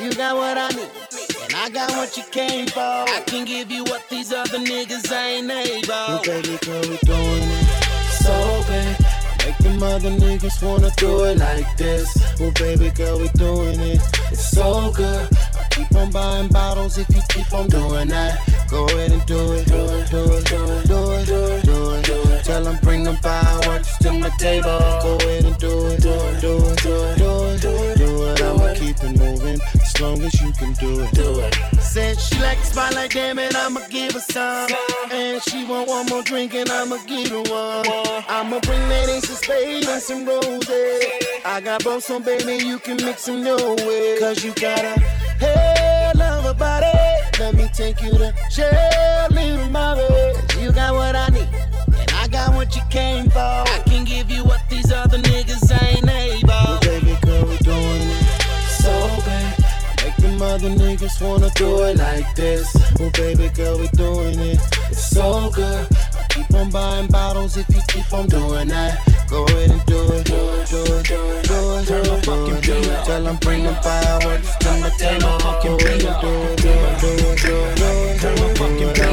You 0.00 0.12
got 0.14 0.36
what 0.36 0.58
I 0.58 0.68
need. 0.68 1.15
I 1.58 1.70
got 1.70 1.90
what 1.92 2.14
you 2.18 2.22
came 2.24 2.66
for. 2.66 2.80
I 2.80 3.22
can 3.26 3.46
give 3.46 3.70
you 3.70 3.82
what 3.84 4.06
these 4.10 4.30
other 4.30 4.58
niggas 4.58 5.10
ain't 5.10 5.50
able. 5.50 5.88
Well, 5.88 6.22
baby 6.22 6.58
girl, 6.62 6.82
we 6.82 6.98
doing 6.98 7.48
it 7.48 7.66
so 8.12 8.62
bad. 8.68 9.04
Make 9.42 9.58
them 9.58 9.82
other 9.82 10.10
niggas 10.10 10.62
wanna 10.62 10.90
do 10.98 11.24
it 11.24 11.38
like 11.38 11.76
this. 11.78 12.08
Well, 12.38 12.52
baby 12.60 12.90
girl, 12.90 13.18
we 13.18 13.28
doing 13.30 13.80
it. 13.80 14.02
It's 14.30 14.50
so 14.50 14.92
good. 14.92 15.28
I 15.58 15.66
keep 15.70 15.90
on 15.96 16.10
buying 16.10 16.48
bottles 16.48 16.98
if 16.98 17.08
you 17.08 17.22
keep 17.30 17.50
on 17.54 17.68
doing 17.68 18.08
that. 18.08 18.38
Go 18.68 18.84
ahead 18.84 19.12
and 19.12 19.24
do 19.24 19.54
it, 19.54 19.66
do 19.66 19.80
it, 19.96 20.10
do 20.10 20.24
it, 20.36 20.44
do 20.44 20.62
it, 20.62 20.86
do 20.86 21.10
it, 21.10 21.26
do 21.26 21.44
it, 21.46 21.64
do 21.64 21.90
it. 21.90 22.04
Do 22.04 22.32
it. 22.32 22.44
Tell 22.44 22.64
them 22.64 22.78
bring 22.82 23.02
them 23.02 23.16
fireworks 23.16 23.96
to 23.98 24.12
my 24.12 24.28
table. 24.38 24.78
Go 25.02 25.16
ahead 25.20 25.44
and 25.46 25.56
do 25.56 25.86
it, 25.86 26.02
do 26.02 26.12
it, 26.12 26.40
do 26.42 26.54
it, 26.68 26.82
do 26.82 26.96
it, 27.06 27.18
do 27.18 27.44
it, 27.46 27.60
do 27.62 27.70
it, 27.70 27.98
do 27.98 28.24
it. 28.26 28.42
I'ma 28.42 28.74
keep 28.74 29.02
it 29.02 29.18
moving 29.18 29.58
as 29.96 30.02
long 30.02 30.22
as 30.22 30.40
you 30.42 30.52
can 30.52 30.72
do 30.74 31.00
it. 31.00 31.10
Do 31.12 31.40
it. 31.40 31.54
Said 31.80 32.20
she 32.20 32.38
like 32.40 32.58
the 32.60 32.66
spotlight, 32.66 33.10
damn 33.12 33.38
it, 33.38 33.56
I'ma 33.56 33.80
give 33.88 34.12
her 34.12 34.20
some. 34.20 34.68
And 35.10 35.42
she 35.42 35.64
want 35.64 35.88
one 35.88 36.06
more 36.06 36.22
drink 36.22 36.54
and 36.54 36.68
I'ma 36.68 36.98
give 37.06 37.30
her 37.30 37.42
one. 37.42 37.86
I'ma 38.28 38.60
bring 38.60 38.88
that 38.90 39.08
ace 39.08 39.30
of 39.30 39.36
spades 39.36 39.88
and 39.88 40.02
some 40.02 40.26
roses. 40.26 41.04
I 41.44 41.60
got 41.62 41.82
both, 41.82 42.04
so 42.04 42.20
baby, 42.20 42.64
you 42.64 42.78
can 42.78 42.96
mix 42.96 43.24
them 43.24 43.44
your 43.46 43.76
way. 43.76 44.18
Cause 44.20 44.44
you 44.44 44.52
got 44.54 44.84
a 44.84 44.98
hell 45.40 46.22
of 46.22 46.44
a 46.44 46.54
body. 46.54 46.86
Let 47.38 47.54
me 47.54 47.68
take 47.72 48.02
you 48.02 48.10
to 48.10 48.34
jail, 48.50 49.28
little 49.30 49.70
mama. 49.70 50.06
You 50.60 50.72
got 50.72 50.94
what 50.94 51.16
I 51.16 51.28
need, 51.28 51.48
and 51.98 52.10
I 52.12 52.28
got 52.28 52.54
what 52.54 52.74
you 52.76 52.82
came 52.90 53.30
for. 53.30 53.38
I 53.38 53.82
can 53.86 54.04
give 54.04 54.30
you 54.30 54.44
what 54.44 54.60
these 54.68 54.92
other 54.92 55.18
niggas 55.18 55.65
Them 60.36 60.48
other 60.48 60.68
niggas 60.68 61.22
wanna 61.22 61.48
do 61.54 61.82
it 61.84 61.96
like 61.96 62.34
this. 62.34 62.68
Well, 63.00 63.10
baby 63.12 63.48
girl, 63.54 63.78
we 63.78 63.88
doing 63.96 64.38
it. 64.38 64.60
It's 64.90 65.06
so 65.08 65.50
good. 65.50 65.88
I 65.90 66.26
keep 66.28 66.52
on 66.52 66.68
buying 66.68 67.06
bottles 67.06 67.56
if 67.56 67.66
you 67.70 67.80
keep 67.88 68.12
on 68.12 68.26
doing 68.28 68.68
that. 68.68 69.00
Go 69.30 69.46
ahead 69.46 69.70
and 69.70 69.82
do 69.86 69.96
it, 70.12 70.26
do 70.26 70.36
it, 70.36 70.68
do 70.68 70.82
it, 70.82 71.06
do 71.06 71.30
it, 71.32 71.46
do 71.46 71.72
it, 71.72 71.88
it, 71.88 72.24
do 72.24 72.46
it, 72.52 72.62
do 72.64 72.74
it. 72.74 73.04
Tell 73.06 73.24
them 73.24 73.36
bring 73.36 73.62
them 73.62 73.82
fireworks 73.82 74.54
to 74.56 74.68
my 74.78 74.90
table. 74.98 75.26
And 75.26 75.62
do 75.62 75.86
it, 75.86 76.00
do 76.00 76.04
it, 76.04 76.20
do 76.20 76.68
it, 76.68 77.00
do 77.00 77.08
it, 77.08 77.40
do 77.40 77.56
it, 77.56 77.80
do 77.80 78.26
it. 78.28 78.96
I'ma 78.96 79.05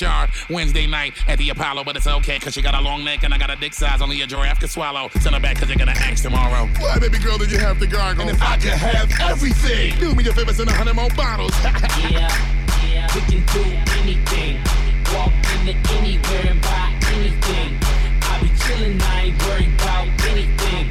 a. 0.00 0.30
Wednesday 0.48 0.86
night 0.86 1.14
at 1.28 1.38
the 1.38 1.50
Apollo, 1.50 1.84
but 1.84 1.96
it's 1.96 2.06
okay, 2.06 2.38
cause 2.38 2.54
she 2.54 2.62
got 2.62 2.74
a 2.74 2.80
long 2.80 3.04
neck 3.04 3.22
and 3.24 3.34
I 3.34 3.38
got 3.38 3.50
a 3.50 3.56
dick 3.56 3.74
size 3.74 4.00
only 4.00 4.22
a 4.22 4.26
giraffe 4.26 4.60
can 4.60 4.68
swallow. 4.68 5.08
Send 5.20 5.34
her 5.34 5.40
back 5.40 5.58
cause 5.58 5.68
you're 5.68 5.76
gonna 5.78 5.92
ask 5.92 6.22
tomorrow. 6.22 6.66
Why, 6.78 6.98
baby 6.98 7.18
girl, 7.18 7.38
did 7.38 7.50
you 7.50 7.58
have 7.58 7.78
to 7.80 7.86
gargle? 7.86 8.22
And 8.28 8.30
if 8.36 8.42
I 8.42 8.56
could 8.56 8.70
have 8.72 9.10
everything, 9.20 9.98
do 9.98 10.14
me 10.14 10.26
a 10.28 10.32
favor, 10.32 10.52
send 10.52 10.68
a 10.70 10.72
hundred 10.72 10.94
more 10.94 11.10
bottles. 11.10 11.52
Yeah, 12.12 12.28
yeah, 12.92 13.06
we 13.14 13.20
can 13.22 13.42
do 13.52 13.62
anything. 14.00 14.58
Walk 15.14 15.32
into 15.54 15.74
anywhere 15.96 16.46
and 16.52 16.60
buy 16.60 16.92
anything. 17.12 17.78
I 18.22 18.38
be 18.40 18.48
chillin', 18.48 19.00
I 19.02 19.20
ain't 19.22 19.42
worried 19.46 19.72
about 19.74 20.08
anything. 20.30 20.88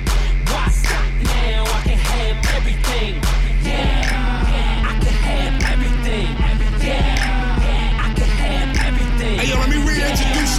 Why 0.48 0.68
stop 0.70 1.06
now? 1.24 1.64
I 1.66 1.82
can 1.84 1.98
have 1.98 2.46
everything. 2.58 3.16
Yeah, 3.64 4.11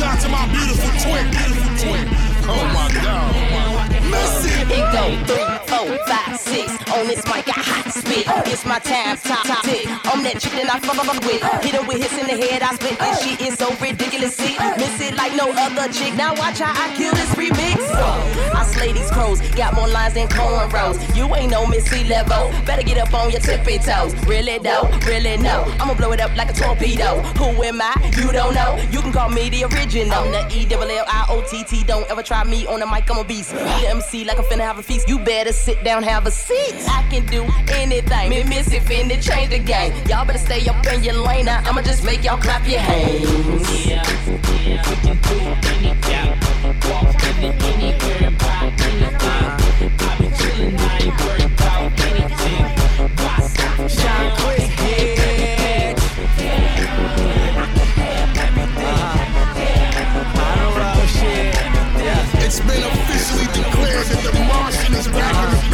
y'all 0.03 0.17
to 0.19 0.29
my 0.29 0.47
beautiful 0.49 0.91
twin. 1.01 1.31
Beautiful 1.31 1.73
twin. 1.79 2.07
Oh 2.51 2.65
my 2.75 2.91
God. 3.03 3.53
Go 4.93 5.05
three, 5.27 5.47
four, 5.69 5.99
five, 6.07 6.39
six. 6.39 6.71
On 6.93 7.07
this 7.07 7.25
mic. 7.27 7.42
It's 8.47 8.65
my 8.65 8.79
time, 8.79 9.17
top, 9.19 9.47
top, 9.47 9.65
tick. 9.65 9.87
I'm 9.89 10.23
that 10.25 10.41
chick 10.41 10.53
that 10.53 10.69
I 10.73 10.79
fuck 10.81 10.99
up 10.99 11.25
with. 11.25 11.43
Hit 11.63 11.75
her 11.75 11.87
with 11.87 11.99
hits 12.03 12.17
in 12.19 12.27
the 12.27 12.37
head, 12.37 12.63
I 12.63 12.75
spit. 12.75 12.99
This 12.99 13.23
shit 13.23 13.41
is 13.41 13.55
so 13.59 13.75
ridiculous. 13.81 14.37
See, 14.37 14.57
miss 14.77 15.01
it 15.01 15.15
like 15.17 15.35
no 15.37 15.51
other 15.53 15.93
chick. 15.93 16.15
Now 16.15 16.35
watch 16.35 16.59
how 16.59 16.73
I 16.73 16.95
kill 16.97 17.13
this 17.15 17.31
remix. 17.35 17.79
I 18.55 18.65
slay 18.65 18.93
these 18.93 19.11
crows, 19.11 19.41
got 19.53 19.75
more 19.75 19.89
lines 19.89 20.15
than 20.15 20.29
cornrows. 20.29 20.99
You 21.17 21.35
ain't 21.35 21.51
no 21.51 21.67
Missy 21.67 22.05
level. 22.05 22.51
Better 22.67 22.83
get 22.83 22.99
up 22.99 23.15
on 23.15 23.31
your 23.31 23.41
tippy 23.41 23.79
toes. 23.79 24.15
Really 24.27 24.59
though, 24.59 24.91
really 25.07 25.37
no. 25.39 25.65
I'ma 25.81 25.95
blow 25.95 26.13
it 26.13 26.21
up 26.21 26.37
like 26.37 26.51
a 26.51 26.53
torpedo. 26.53 27.21
Who 27.39 27.63
am 27.63 27.81
I? 27.81 27.95
You 28.17 28.33
don't 28.33 28.55
know. 28.55 28.77
You 28.91 29.01
can 29.01 29.13
call 29.13 29.31
me 29.31 29.49
the 29.49 29.65
original. 29.65 30.13
I'm 30.13 30.31
the 30.33 30.43
E 30.55 30.67
double 30.67 30.91
L 30.91 31.05
I 31.09 31.27
O 31.31 31.43
T 31.49 31.65
T. 31.65 31.85
Don't 31.85 32.09
ever 32.11 32.23
try 32.23 32.45
me 32.45 32.67
on 32.67 32.81
the 32.81 32.87
mic. 32.87 33.11
I'm 33.11 33.19
a 33.19 33.25
beast. 33.25 33.53
The 33.53 33.89
MC 33.89 34.25
like 34.25 34.39
I'm 34.39 34.45
finna 34.45 34.65
have 34.65 34.79
a 34.79 34.83
feast. 34.83 35.09
You 35.09 35.19
better 35.19 35.53
sit 35.53 35.83
down, 35.85 36.03
have 36.03 36.27
a 36.27 36.31
seat. 36.31 36.75
I 36.89 37.07
can 37.11 37.25
do 37.27 37.45
anything. 37.71 38.32
Me 38.33 38.43
miss 38.45 38.73
it 38.73 38.83
finna 38.85 39.21
change 39.23 39.51
the 39.51 39.59
game. 39.59 39.93
Y'all 40.09 40.25
better 40.25 40.39
stay 40.39 40.67
up 40.67 40.87
in 40.87 41.05
your 41.05 41.13
lane. 41.13 41.45
Now 41.45 41.61
I'ma 41.67 41.83
just 41.83 42.03
make 42.03 42.25
y'all 42.25 42.39
clap 42.39 42.67
your 42.67 42.81
hands. 42.81 43.87
Yeah, 43.87 44.03
yeah. 44.65 44.83
Walk 46.89 47.23
in 47.29 47.45
it 47.45 47.63
anywhere 47.63 48.29
and 48.29 48.39
buy 48.39 48.73
anything. 48.89 49.19
I 49.21 50.17
be 50.19 50.27
chillin', 50.39 50.81
I 50.81 50.99
ain't 51.05 51.21
worried 51.21 51.53
about 51.53 51.93
anything. 52.09 52.65
Why 53.21 53.37
stop? 53.53 53.91
Shine 53.91 54.33
quick, 54.41 54.63
It's 62.45 62.61
been 62.61 62.83
officially 62.83 63.47
declared 63.47 64.07
that 64.07 64.23
the 64.25 64.33
Martian 64.45 64.95
is 64.95 65.09
back 65.09 65.37
in 65.45 65.71
the 65.71 65.72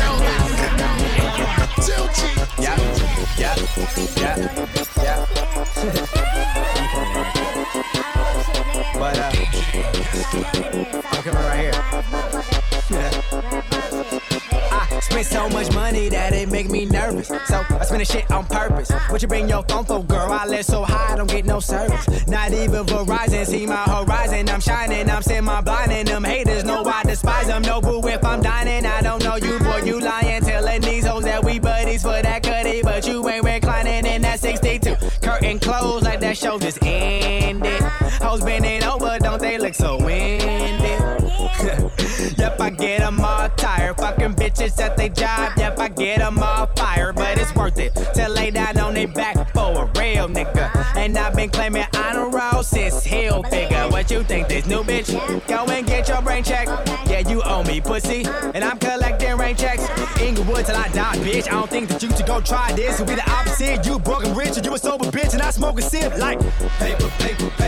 So 17.28 17.64
I 17.68 17.84
spend 17.84 18.00
the 18.00 18.04
shit 18.06 18.30
on 18.30 18.46
purpose. 18.46 18.90
What 19.10 19.20
you 19.20 19.28
bring 19.28 19.48
your 19.48 19.62
phone 19.64 19.84
for, 19.84 20.02
girl? 20.02 20.32
I 20.32 20.46
live 20.46 20.64
so 20.64 20.82
high, 20.82 21.12
I 21.12 21.16
don't 21.16 21.28
get 21.30 21.44
no 21.44 21.60
service. 21.60 22.26
Not 22.26 22.52
even 22.52 22.86
Verizon, 22.86 23.46
see 23.46 23.66
my 23.66 23.84
horizon. 23.84 24.48
I'm 24.48 24.60
shining, 24.60 25.10
I'm 25.10 25.22
semi 25.22 25.60
blinding. 25.60 26.06
Them 26.06 26.24
haters 26.24 26.64
know 26.64 26.82
I 26.84 27.02
despise 27.04 27.48
them. 27.48 27.62
No 27.62 27.80
boo 27.82 28.06
if 28.08 28.24
I'm 28.24 28.40
dining. 28.40 28.86
I 28.86 29.02
don't 29.02 29.22
know 29.22 29.36
you, 29.36 29.58
boy, 29.58 29.82
you 29.84 30.00
lying. 30.00 30.42
Telling 30.42 30.80
these 30.80 31.04
hoes 31.06 31.24
that 31.24 31.44
we 31.44 31.58
buddies 31.58 32.02
for 32.02 32.20
that 32.22 32.42
cutty, 32.42 32.80
but 32.82 33.06
you 33.06 33.28
ain't 33.28 33.44
reclining 33.44 34.06
in 34.06 34.22
that 34.22 34.40
62. 34.40 34.96
Curtain 35.20 35.58
closed 35.58 36.04
like 36.04 36.20
that 36.20 36.36
show 36.36 36.58
just 36.58 36.78
ended. 36.82 37.82
Hoes 38.22 38.42
bending 38.42 38.82
over, 38.84 39.18
don't 39.18 39.40
they 39.40 39.58
look 39.58 39.74
so 39.74 39.98
winded? 40.02 40.78
yep, 42.38 42.60
I 42.60 42.70
get 42.70 43.00
'em 43.00 43.20
all 43.20 43.48
tired. 43.50 43.96
Fucking 43.98 44.34
bitches 44.34 44.78
at 44.80 44.96
they 44.96 45.08
job. 45.08 45.52
Yep, 45.56 45.78
I 45.78 45.88
get 45.88 46.20
'em 46.20 46.38
all 46.38 46.67
But 46.98 47.38
it's 47.38 47.54
worth 47.54 47.78
it 47.78 47.94
to 47.94 48.28
lay 48.28 48.50
down 48.50 48.76
on 48.78 48.94
their 48.94 49.06
back 49.06 49.52
for 49.52 49.84
a 49.84 49.86
real 49.98 50.28
nigga. 50.28 50.96
And 50.96 51.16
I've 51.16 51.34
been 51.34 51.48
claiming 51.48 51.86
honor 51.96 52.28
roll 52.28 52.62
since 52.62 53.04
hell 53.04 53.42
figure. 53.44 53.88
What 53.88 54.10
you 54.10 54.24
think, 54.24 54.48
this 54.48 54.66
new 54.66 54.82
bitch? 54.82 55.08
Go 55.46 55.64
and 55.66 55.86
get 55.86 56.08
your 56.08 56.20
brain 56.22 56.42
checked. 56.42 56.70
Yeah, 57.08 57.20
you 57.20 57.40
owe 57.42 57.62
me, 57.62 57.80
pussy. 57.80 58.24
And 58.54 58.64
I'm 58.64 58.78
collecting 58.78 59.36
rain 59.36 59.56
checks. 59.56 59.82
Inglewood 60.20 60.66
till 60.66 60.76
I 60.76 60.88
die, 60.88 61.16
bitch. 61.18 61.46
I 61.46 61.52
don't 61.52 61.70
think 61.70 61.88
that 61.88 62.02
you 62.02 62.10
should 62.16 62.26
go 62.26 62.40
try 62.40 62.72
this. 62.72 62.94
It'll 62.94 63.06
be 63.06 63.14
the 63.14 63.30
opposite. 63.30 63.86
You 63.86 63.98
broke 64.00 64.24
and 64.24 64.36
rich, 64.36 64.56
and 64.56 64.66
you 64.66 64.74
a 64.74 64.78
sober 64.78 65.04
bitch, 65.06 65.34
and 65.34 65.42
I 65.42 65.50
smoke 65.50 65.78
a 65.78 65.82
sip 65.82 66.18
like 66.18 66.40
paper, 66.78 67.08
paper, 67.18 67.50
paper. 67.58 67.67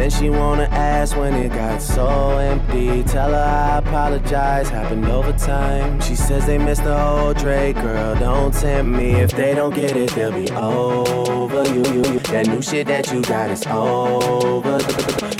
Then 0.00 0.08
she 0.08 0.30
wanna 0.30 0.62
ask 0.70 1.14
when 1.14 1.34
it 1.34 1.50
got 1.50 1.82
so 1.82 2.38
empty. 2.38 3.02
Tell 3.02 3.32
her 3.32 3.36
I 3.36 3.76
apologize, 3.80 4.70
happened 4.70 5.04
over 5.04 5.34
time. 5.34 6.00
She 6.00 6.14
says 6.14 6.46
they 6.46 6.56
missed 6.56 6.84
the 6.84 6.96
whole 6.96 7.34
Drake, 7.34 7.76
girl. 7.76 8.14
Don't 8.14 8.50
tempt 8.54 8.90
me. 8.90 9.10
If 9.10 9.32
they 9.32 9.54
don't 9.54 9.74
get 9.74 9.94
it, 9.94 10.08
they'll 10.12 10.32
be 10.32 10.50
over 10.52 11.64
you. 11.64 11.84
You, 11.92 12.12
you. 12.14 12.18
That 12.30 12.46
new 12.46 12.62
shit 12.62 12.86
that 12.86 13.12
you 13.12 13.20
got 13.20 13.50
is 13.50 13.66
over. 13.66 14.78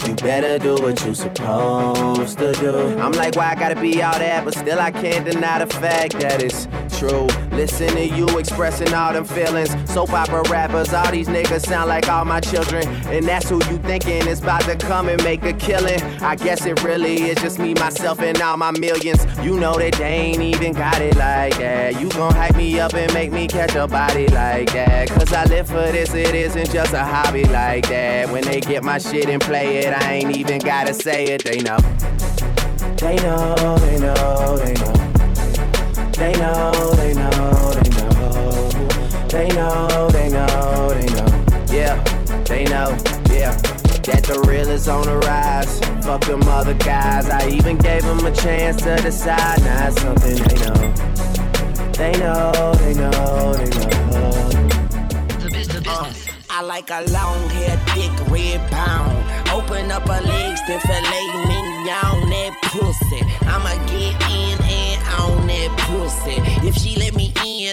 You 0.07 0.15
better 0.17 0.59
do 0.59 0.75
what 0.83 1.07
you 1.07 1.15
supposed 1.15 2.37
to 2.37 2.53
do. 2.53 2.99
I'm 2.99 3.13
like, 3.13 3.37
why 3.37 3.53
I 3.53 3.55
gotta 3.55 3.81
be 3.81 4.03
all 4.03 4.19
that? 4.19 4.45
But 4.45 4.55
still, 4.55 4.79
I 4.79 4.91
can't 4.91 5.25
deny 5.25 5.65
the 5.65 5.73
fact 5.73 6.21
that 6.21 6.43
it's 6.43 6.69
true. 6.99 7.29
Listen 7.53 7.89
to 7.95 8.07
you 8.07 8.27
expressing 8.39 8.93
all 8.93 9.13
them 9.13 9.25
feelings. 9.25 9.71
Soap 9.91 10.13
opera 10.13 10.43
rappers, 10.51 10.93
all 10.93 11.11
these 11.11 11.29
niggas 11.29 11.67
sound 11.67 11.89
like 11.89 12.09
all 12.09 12.25
my 12.25 12.41
children. 12.41 12.87
And 13.07 13.27
that's 13.27 13.49
who 13.49 13.57
you 13.71 13.79
thinking 13.79 14.27
is 14.27 14.41
about 14.51 14.63
to 14.63 14.77
come 14.85 15.09
and 15.09 15.23
make 15.23 15.45
a 15.45 15.53
killing. 15.53 16.03
I 16.21 16.35
guess 16.35 16.67
it 16.67 16.83
really 16.83 17.31
is 17.31 17.39
just 17.41 17.61
me, 17.61 17.73
myself, 17.75 18.19
and 18.21 18.41
all 18.43 18.57
my 18.57 18.73
millions. 18.73 19.25
You 19.45 19.61
know 19.61 19.79
that 19.79 19.93
they 19.93 20.13
ain't 20.13 20.43
even 20.43 20.73
got 20.73 21.01
it 21.01 21.15
like 21.15 21.57
that. 21.59 22.01
You 22.01 22.09
gon' 22.09 22.35
hype 22.35 22.57
me 22.57 22.81
up 22.81 22.93
and 22.95 23.13
make 23.15 23.31
me 23.31 23.47
catch 23.47 23.77
a 23.77 23.87
body 23.87 24.27
like 24.27 24.73
that. 24.73 25.09
Cause 25.09 25.33
I 25.33 25.45
live 25.45 25.69
for 25.69 25.93
this, 25.93 26.13
it 26.15 26.35
isn't 26.35 26.73
just 26.73 26.93
a 26.93 27.05
hobby 27.05 27.45
like 27.45 27.89
that. 27.91 28.29
When 28.29 28.43
they 28.43 28.61
get 28.61 28.83
my 28.83 28.99
shit 28.99 29.29
and 29.29 29.41
play 29.41 29.79
it, 29.85 29.95
I 29.95 30.15
ain't 30.15 30.37
even 30.37 30.59
gotta 30.59 30.95
say 30.95 31.27
it, 31.27 31.45
they 31.45 31.59
know. 31.61 31.79
They 32.97 33.15
know, 33.23 33.79
they 33.79 33.99
know, 34.01 34.57
they 34.59 34.75
know. 34.75 34.93
know, 34.93 36.15
they 36.19 36.33
know, 36.35 36.93
they 36.97 37.15
know. 37.15 37.31
They 39.29 39.49
know, 39.55 40.09
they 40.11 40.29
know, 40.29 40.89
they 40.93 41.07
know. 41.07 41.67
Yeah, 41.73 42.03
they 42.49 42.65
know, 42.65 42.99
yeah. 43.31 43.80
That 44.11 44.25
the 44.25 44.41
real 44.41 44.69
is 44.69 44.89
on 44.89 45.05
the 45.05 45.19
rise. 45.19 45.79
Fuck 46.05 46.23
them 46.25 46.43
other 46.43 46.75
guys. 46.75 47.31
I 47.31 47.49
even 47.49 47.79
gave 47.79 48.03
them 48.03 48.19
a 48.27 48.33
chance 48.33 48.83
to 48.83 48.97
decide. 48.97 49.61
Now 49.61 49.87
it's 49.87 50.03
something 50.03 50.35
they 50.35 50.57
know. 50.67 51.11
They 51.93 52.13
know, 52.19 52.75
they 52.75 52.95
know, 52.95 53.55
they 53.55 53.71
know. 53.71 53.91
Uh, 55.87 56.13
I 56.51 56.63
like 56.63 56.91
a 56.91 57.03
long 57.13 57.49
hair, 57.51 57.77
thick 57.95 58.11
red 58.29 58.61
pound. 58.71 59.15
Open 59.51 59.93
up 59.93 60.09
her 60.09 60.23
legs, 60.23 60.61
then 60.67 60.81
fillet 60.81 61.29
mignon 61.47 62.31
that 62.31 62.53
pussy. 62.63 63.23
I'ma 63.47 63.75
get 63.87 64.19
in 64.27 64.59
and 64.59 65.01
on 65.21 65.47
that 65.47 65.71
pussy. 65.87 66.37
If 66.67 66.75
she 66.75 66.97
let 66.97 67.10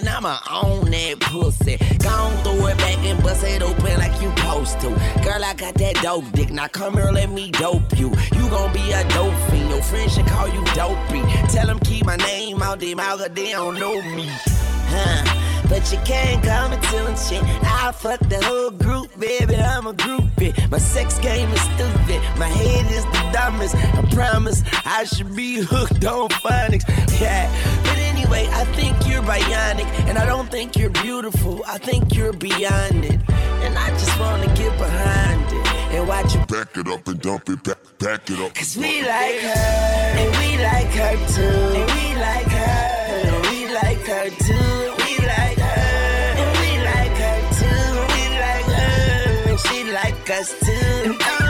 me 0.01 0.08
in, 0.08 0.08
I'ma 0.08 0.39
own 0.51 0.92
that 0.92 1.20
pussy. 1.20 1.77
Gon' 2.00 2.44
throw 2.44 2.68
it 2.68 2.77
back 2.77 2.98
and 3.00 3.22
bust 3.24 3.44
it 3.44 3.62
open 3.62 3.98
like 3.98 4.22
you 4.22 4.30
supposed 4.38 4.80
to. 4.82 4.89
Girl, 5.24 5.44
I 5.44 5.54
got 5.56 5.75
that 5.75 5.96
dope 6.01 6.32
dick. 6.32 6.51
Now 6.51 6.68
come 6.68 6.94
here, 6.94 7.12
let 7.12 7.30
me 7.30 7.51
dope 7.51 7.98
you. 7.98 8.10
You 8.36 8.50
gon' 8.50 8.74
be 8.74 8.92
a 8.92 9.08
dope 9.10 9.34
fiend. 9.50 9.70
Your 9.70 9.82
friends 9.82 10.16
should 10.16 10.27
call 10.27 10.48
you 10.48 10.63
dopey. 10.74 11.22
Tell 11.50 11.68
them 11.68 11.80
keep 11.80 12.06
my 12.06 12.18
name 12.18 12.62
out 12.62 12.80
their 12.80 12.96
mouth, 12.96 13.20
cause 13.20 13.30
they 13.34 13.51
don't 13.51 13.80
know 13.80 14.01
me. 14.16 14.27
Huh? 14.89 15.44
But 15.70 15.92
you 15.92 16.00
can't 16.06 16.42
come 16.44 16.72
and 16.72 16.82
tell 16.84 17.13
shit. 17.16 17.44
I 17.63 17.92
fuck 17.92 18.20
the 18.20 18.42
whole 18.44 18.72
group, 18.72 19.10
baby. 19.20 19.56
I'm 19.58 19.86
a 19.88 19.94
groupie. 19.94 20.54
My 20.72 20.77
sex 20.77 21.20
game 21.20 21.50
is 21.50 21.62
stupid. 21.62 22.22
My 22.38 22.48
head 22.48 22.89
is 22.92 23.04
the 23.06 23.30
dumbest. 23.34 23.75
I 23.75 24.01
promise 24.13 24.63
I 24.86 25.04
should 25.04 25.36
be 25.36 25.60
hooked 25.60 26.06
on 26.06 26.30
phonics. 26.30 26.86
Yeah. 27.20 28.06
Anyway, 28.27 28.50
I 28.51 28.65
think 28.75 29.07
you're 29.07 29.22
bionic. 29.22 29.88
And 30.10 30.17
I 30.17 30.25
don't 30.25 30.50
think 30.51 30.75
you're 30.75 30.89
beautiful. 30.89 31.63
I 31.65 31.77
think 31.77 32.13
you're 32.13 32.34
beyond 32.34 33.05
it. 33.05 33.19
And 33.63 33.77
I 33.77 33.89
just 33.91 34.19
wanna 34.19 34.48
get 34.48 34.77
behind 34.77 35.41
it. 35.53 35.67
And 35.93 36.07
watch 36.07 36.36
you 36.36 36.46
back 36.48 36.75
it 36.75 36.88
up 36.88 37.07
and 37.07 37.22
dump 37.22 37.50
it 37.50 37.63
back, 37.63 37.77
back 38.00 38.29
it 38.29 38.39
up. 38.39 38.53
Cause 38.53 38.75
we 38.75 39.01
like 39.01 39.39
her, 39.39 40.13
and 40.19 40.31
we 40.39 40.62
like 40.62 40.91
her 41.01 41.15
too. 41.36 41.41
And 41.79 41.89
we 41.96 42.15
like 42.19 42.51
her, 42.51 42.84
and 43.24 43.46
we 43.48 43.74
like 43.74 44.03
her 44.12 44.29
too. 44.29 44.93
We 45.03 45.25
like 45.25 45.57
her, 45.57 45.88
and 46.41 46.51
we 46.60 46.72
like 46.84 47.15
her 47.24 47.39
too. 47.60 47.89
We 48.13 48.24
like 48.46 48.67
her, 48.75 49.50
and 49.51 49.60
she 49.62 49.91
like 49.93 50.29
us 50.29 50.53
too. 50.60 51.47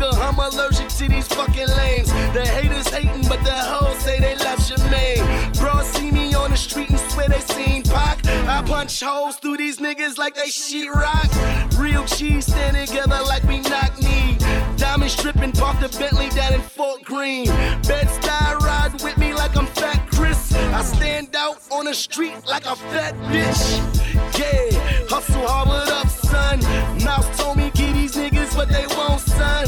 Nigga. 0.00 0.16
I'm 0.20 0.38
allergic 0.38 0.88
to 0.88 1.08
these 1.08 1.26
fucking 1.28 1.68
lames. 1.68 2.10
The 2.32 2.46
haters 2.46 2.88
hating, 2.88 3.28
but 3.28 3.42
the 3.44 3.52
hoes 3.52 3.98
say 3.98 4.18
they 4.18 4.36
love 4.36 4.58
Jermaine. 4.58 5.58
Bro, 5.58 5.82
see 5.82 6.10
me 6.10 6.34
on 6.34 6.50
the 6.50 6.56
street 6.56 6.90
and 6.90 6.98
swear 6.98 7.28
they 7.28 7.40
seen 7.40 7.82
Pac. 7.82 8.26
I 8.26 8.62
punch 8.62 9.00
holes 9.00 9.36
through 9.36 9.58
these 9.58 9.78
niggas 9.78 10.18
like 10.18 10.34
they 10.34 10.48
sheetrock. 10.48 11.78
Real 11.78 12.04
cheese 12.06 12.46
stand 12.46 12.76
together 12.76 13.20
like 13.26 13.42
we 13.44 13.60
knock 13.60 13.98
knee. 14.00 14.38
Diamond 14.76 15.10
stripping, 15.10 15.52
park 15.52 15.78
the 15.80 15.88
Bentley 15.98 16.28
down 16.30 16.54
in 16.54 16.60
Fort 16.60 17.02
Greene. 17.04 17.46
Bed-Stuy 17.86 18.60
ride 18.60 18.92
with 19.02 19.16
me 19.18 19.34
like 19.34 19.56
I'm 19.56 19.66
fat 19.66 20.06
Chris. 20.10 20.54
I 20.54 20.82
stand 20.82 21.36
out 21.36 21.58
on 21.70 21.84
the 21.84 21.94
street 21.94 22.34
like 22.46 22.66
a 22.66 22.76
fat 22.76 23.14
bitch. 23.30 23.80
Yeah, 24.38 24.78
hustle 25.08 25.46
hard, 25.46 25.68
what 25.68 25.88
up, 25.90 26.08
son? 26.08 26.60
Mouse 27.04 27.38
told 27.38 27.56
me 27.58 27.70
give 27.74 27.94
these 27.94 28.14
niggas 28.14 28.56
what 28.56 28.68
they 28.68 28.86
want, 28.86 29.20
son. 29.20 29.66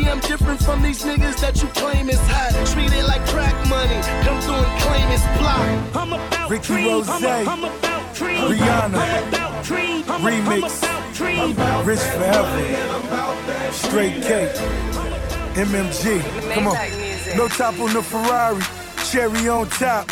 See, 0.00 0.08
I'm 0.08 0.20
different 0.20 0.62
from 0.62 0.82
these 0.82 1.02
niggas 1.02 1.40
that 1.40 1.60
you 1.60 1.68
claim 1.68 2.08
is 2.08 2.20
hot. 2.20 2.52
Treat 2.68 2.92
it 2.92 3.04
like 3.04 3.24
crack 3.26 3.54
money. 3.68 4.00
Come 4.24 4.40
through 4.40 4.54
and 4.54 4.80
claim 4.80 5.08
it's 5.12 5.26
block. 5.38 5.60
I'm 5.94 6.12
about 6.12 6.50
Ricky 6.50 6.86
Rose, 6.86 7.06
Rihanna, 8.48 9.00
Remix, 10.24 10.82
Rich 11.84 12.00
Forever, 12.16 13.72
Straight 13.72 14.22
K, 14.22 14.48
MMG. 15.54 16.22
Come 16.54 16.68
on. 16.68 16.76
No 17.36 17.48
top 17.48 17.78
on 17.78 17.92
the 17.92 18.02
Ferrari. 18.02 18.62
Cherry 19.10 19.48
on 19.48 19.68
top, 19.70 20.08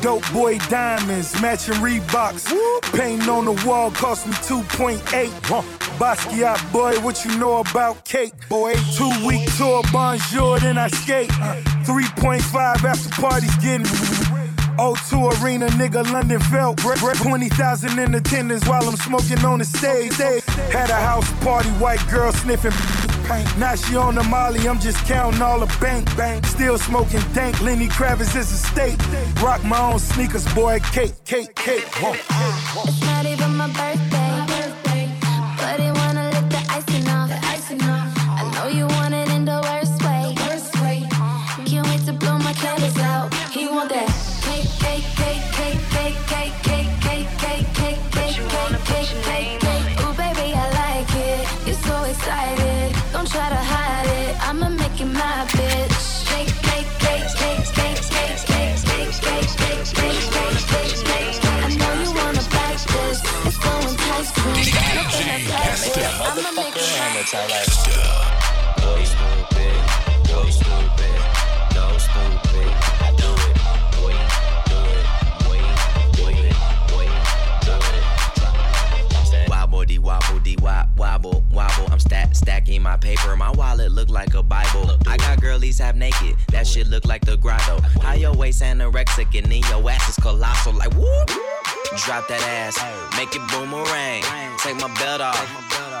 dope 0.00 0.32
boy 0.32 0.58
diamonds, 0.68 1.40
matching 1.40 1.74
Reeboks. 1.74 2.50
Paint 2.92 3.28
on 3.28 3.44
the 3.44 3.52
wall 3.66 3.90
cost 3.92 4.26
me 4.26 4.32
2.8. 4.34 5.89
Basquiat 6.00 6.72
boy, 6.72 6.98
what 7.00 7.26
you 7.26 7.36
know 7.36 7.58
about 7.58 8.06
cake? 8.06 8.32
Boy, 8.48 8.72
two 8.96 9.12
week 9.26 9.46
tour, 9.58 9.82
bonjour, 9.92 10.58
then 10.58 10.78
I 10.78 10.88
skate. 10.88 11.28
3.5 11.28 12.84
after 12.84 13.20
parties 13.20 13.54
getting. 13.56 13.84
O2 14.78 15.44
Arena, 15.44 15.66
nigga, 15.76 16.10
London 16.10 16.40
felt 16.40 16.78
20,000 16.78 17.98
in 17.98 18.14
attendance 18.14 18.66
while 18.66 18.82
I'm 18.88 18.96
smoking 18.96 19.44
on 19.44 19.58
the 19.58 19.66
stage. 19.66 20.16
Had 20.72 20.88
a 20.88 20.94
house 20.94 21.30
party, 21.44 21.68
white 21.72 22.00
girl 22.08 22.32
sniffing. 22.32 22.72
Now 23.60 23.74
she 23.74 23.94
on 23.94 24.14
the 24.14 24.22
molly, 24.22 24.66
I'm 24.66 24.80
just 24.80 25.04
counting 25.04 25.42
all 25.42 25.60
the 25.60 25.78
bank, 25.82 26.16
bank. 26.16 26.46
Still 26.46 26.78
smoking 26.78 27.20
dank, 27.34 27.60
Lenny 27.60 27.88
Kravitz 27.88 28.34
is 28.34 28.50
a 28.50 28.56
state. 28.56 28.96
Rock 29.42 29.62
my 29.64 29.78
own 29.78 29.98
sneakers, 29.98 30.46
boy, 30.54 30.80
cake, 30.94 31.12
cake, 31.26 31.54
cake. 31.56 31.84
Whoa. 31.96 33.09
You 67.32 67.38
my 67.38 67.46
Boy 68.82 69.04
stupid, 69.04 69.76
boy 70.26 70.50
stupid, 70.50 71.20
no 71.74 71.96
stupid. 71.98 72.70
I 72.98 73.14
do 73.16 73.30
it, 73.46 73.54
boy, 73.94 74.14
do 74.66 74.78
it, 74.90 75.06
boy, 75.46 75.62
it, 76.34 76.56
boy, 76.90 77.06
do 77.62 77.74
it. 79.44 79.48
Wobble 79.48 79.84
dee 79.84 79.98
wobble 79.98 80.40
dee 80.40 80.56
wop 80.60 80.88
wobble 80.96 81.44
wobble. 81.52 81.86
I'm 81.92 82.00
stack 82.00 82.34
stacking 82.34 82.82
my 82.82 82.96
paper. 82.96 83.36
My 83.36 83.52
wallet 83.52 83.92
look 83.92 84.08
like 84.08 84.34
a 84.34 84.42
Bible. 84.42 84.98
I 85.06 85.16
got 85.16 85.40
girlies 85.40 85.78
half 85.78 85.94
naked. 85.94 86.34
That 86.50 86.66
shit 86.66 86.88
look 86.88 87.04
like 87.04 87.24
the 87.24 87.36
grotto. 87.36 87.80
How 88.00 88.14
your 88.14 88.34
waist 88.34 88.60
anorexic 88.62 89.38
and 89.40 89.46
then 89.46 89.62
your 89.70 89.88
ass 89.88 90.08
is 90.08 90.16
colossal. 90.16 90.72
Like 90.72 90.92
whoop. 90.94 91.30
Drop 92.04 92.26
that 92.28 92.42
ass, 92.42 92.76
make 93.16 93.34
it 93.36 93.42
boomerang. 93.52 94.22
Take 94.58 94.80
my 94.80 94.92
belt 94.98 95.20
off. 95.20 95.79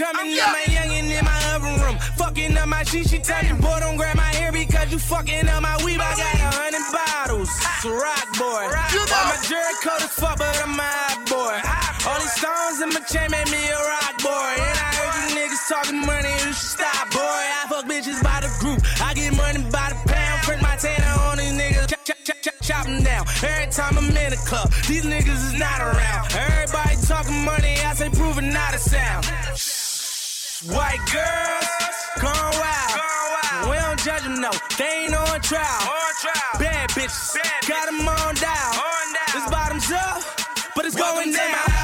ass, 0.00 0.14
ass, 0.14 0.36
Dramatic 0.36 0.76
ass, 0.76 0.88
Nicole. 0.88 1.28
ass, 1.28 1.64
ass, 1.64 1.82
ass, 1.82 2.18
fucking 2.18 2.56
up 2.56 2.68
my 2.68 2.82
shit. 2.84 3.08
She 3.08 3.18
tell 3.18 3.42
me, 3.42 3.60
boy, 3.60 3.78
don't 3.80 3.96
grab 3.96 4.16
my 4.16 4.30
hair 4.38 4.52
because 4.52 4.92
you 4.92 4.98
fucking 4.98 5.48
up 5.48 5.62
my 5.62 5.76
weave. 5.84 6.00
I 6.00 6.14
got 6.14 6.34
a 6.34 6.50
hundred 6.56 6.86
bottles. 6.92 7.50
It's 7.50 7.84
a 7.84 7.90
rock 7.90 8.28
boy. 8.38 8.64
All 8.68 9.24
my 9.26 9.38
jury 9.42 9.74
coat 9.82 10.02
is 10.02 10.12
fuck, 10.12 10.38
but 10.38 10.54
I'm 10.62 10.78
a 10.78 10.82
hot 10.82 11.20
boy. 11.26 11.56
All 12.08 12.18
these 12.20 12.32
stones 12.32 12.80
in 12.82 12.90
my 12.94 13.00
chain 13.10 13.30
made 13.30 13.50
me 13.50 13.60
a 13.68 13.78
rock 13.78 14.14
boy. 14.22 14.50
And 14.58 14.78
I 14.78 14.90
heard 14.98 15.14
you 15.18 15.28
niggas 15.36 15.64
talking 15.68 16.00
money, 16.06 16.32
you 16.46 16.52
should 16.54 16.78
stop, 16.78 17.10
boy. 17.10 17.20
I 17.20 17.66
fuck 17.68 17.84
bitches 17.86 18.22
by 18.22 18.40
the 18.40 18.50
group. 18.60 18.80
I 19.02 19.14
get 19.14 19.34
money 19.36 19.62
by 19.70 19.90
the 19.90 19.98
pound. 20.06 20.42
Print 20.44 20.62
my 20.62 20.76
tanner 20.76 21.14
on 21.26 21.38
these 21.38 21.52
niggas. 21.52 21.88
Chop, 21.90 22.04
chop, 22.04 22.18
chop, 22.24 22.38
chop, 22.42 22.54
chop 22.62 22.84
them 22.86 23.02
down. 23.02 23.26
Every 23.42 23.70
time 23.72 23.98
I'm 23.98 24.08
in 24.08 24.30
the 24.30 24.40
club, 24.46 24.70
these 24.86 25.04
niggas 25.04 25.42
is 25.52 25.58
not 25.58 25.80
around. 25.80 26.32
Everybody 26.34 26.96
talking 27.06 27.44
money, 27.44 27.74
I 27.82 27.94
say 27.94 28.10
proving 28.10 28.52
not 28.52 28.74
a 28.74 28.78
sound. 28.78 29.26
White 30.66 30.98
girls, 31.12 31.66
gone 32.20 32.52
wild. 32.58 33.70
We 33.70 33.76
don't 33.76 33.98
judge 34.00 34.24
them, 34.24 34.40
no. 34.40 34.50
They 34.76 35.04
ain't 35.04 35.14
on 35.14 35.40
trial. 35.40 35.62
On 35.62 36.12
trial. 36.20 36.58
Bad 36.58 36.90
bitches, 36.90 37.36
got 37.68 37.86
them 37.86 38.08
on 38.08 38.34
down. 38.34 38.74
It's 39.36 39.50
bottoms 39.52 39.92
up, 39.92 40.20
but 40.74 40.84
it's 40.84 40.96
going 40.96 41.32
down. 41.32 41.77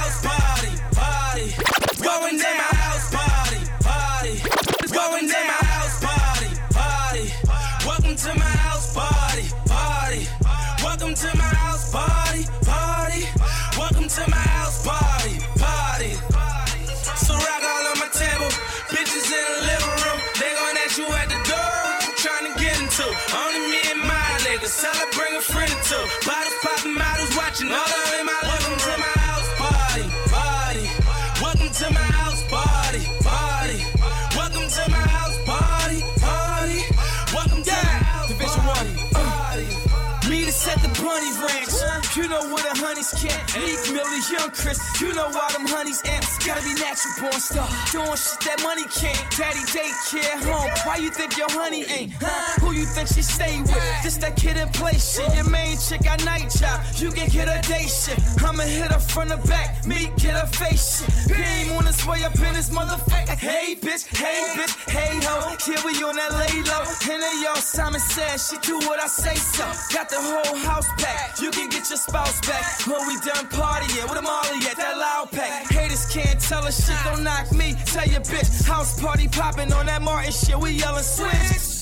Know 42.94 43.23
Meek 43.54 43.78
Milly, 43.92 44.18
Young 44.30 44.50
Chris. 44.50 44.78
You 45.00 45.14
know 45.14 45.30
why 45.30 45.48
them 45.52 45.66
honeys 45.66 46.02
amps. 46.04 46.38
Gotta 46.44 46.62
be 46.62 46.74
natural 46.74 47.14
born 47.20 47.40
star. 47.40 47.68
Doing 47.92 48.18
shit 48.18 48.40
that 48.50 48.58
money 48.62 48.84
can't. 48.90 49.18
Daddy 49.38 49.62
daycare 49.70 50.42
home. 50.42 50.70
Why 50.84 50.96
you 50.96 51.10
think 51.10 51.38
your 51.38 51.50
honey 51.50 51.84
ain't? 51.86 52.12
Huh? 52.20 52.60
Who 52.60 52.72
you 52.72 52.84
think 52.84 53.08
she 53.08 53.22
stay 53.22 53.60
with? 53.60 54.02
This 54.02 54.16
that 54.18 54.36
Kid 54.36 54.56
'n 54.56 54.68
Play 54.74 54.98
shit. 54.98 55.32
Your 55.34 55.48
main 55.50 55.78
chick 55.78 56.02
got 56.02 56.24
night 56.24 56.50
job. 56.50 56.82
You 56.96 57.12
can 57.12 57.28
get 57.28 57.46
a 57.46 57.62
day 57.68 57.86
shit. 57.86 58.18
I'ma 58.42 58.64
hit 58.64 58.90
her 58.90 58.98
from 58.98 59.28
the 59.28 59.38
back. 59.46 59.86
Me 59.86 60.10
get 60.18 60.34
her 60.34 60.46
face 60.46 60.98
shit. 60.98 61.36
Beam 61.36 61.72
on 61.78 61.86
his 61.86 62.04
way 62.06 62.24
up 62.24 62.34
in 62.34 62.54
this 62.54 62.70
motherfucker. 62.70 63.38
Hey 63.38 63.76
bitch, 63.76 64.04
hey 64.18 64.42
bitch, 64.58 64.74
hey 64.90 65.14
ho. 65.22 65.54
Here 65.64 65.78
we 65.86 65.94
on 66.02 66.16
that 66.16 66.32
lay 66.34 66.58
low. 66.66 66.82
And 67.10 67.22
then 67.22 67.42
yo, 67.42 67.54
Simon 67.54 68.00
says 68.00 68.48
she 68.48 68.58
do 68.66 68.78
what 68.86 68.98
I 68.98 69.06
say 69.06 69.36
so. 69.36 69.64
Got 69.94 70.08
the 70.08 70.18
whole 70.18 70.56
house 70.58 70.88
packed. 70.98 71.40
You 71.40 71.50
can 71.50 71.68
get 71.68 71.88
your 71.88 71.98
spouse 71.98 72.40
back 72.40 72.86
when 72.86 73.06
we 73.06 73.16
done 73.20 73.43
partying 73.50 74.08
with 74.08 74.18
a 74.18 74.22
Molly 74.22 74.66
at 74.70 74.76
that 74.76 74.96
loud 74.98 75.30
pack. 75.30 75.70
Haters 75.70 76.06
can't 76.06 76.40
tell 76.40 76.64
us 76.64 76.86
shit, 76.86 76.96
don't 77.04 77.22
knock 77.24 77.52
me. 77.52 77.74
Tell 77.86 78.06
your 78.06 78.20
bitch, 78.20 78.64
house 78.64 79.00
party 79.00 79.28
popping 79.28 79.72
on 79.72 79.86
that 79.86 80.02
Martin 80.02 80.32
shit. 80.32 80.58
We 80.58 80.72
yelling 80.72 81.02
switch. 81.02 81.74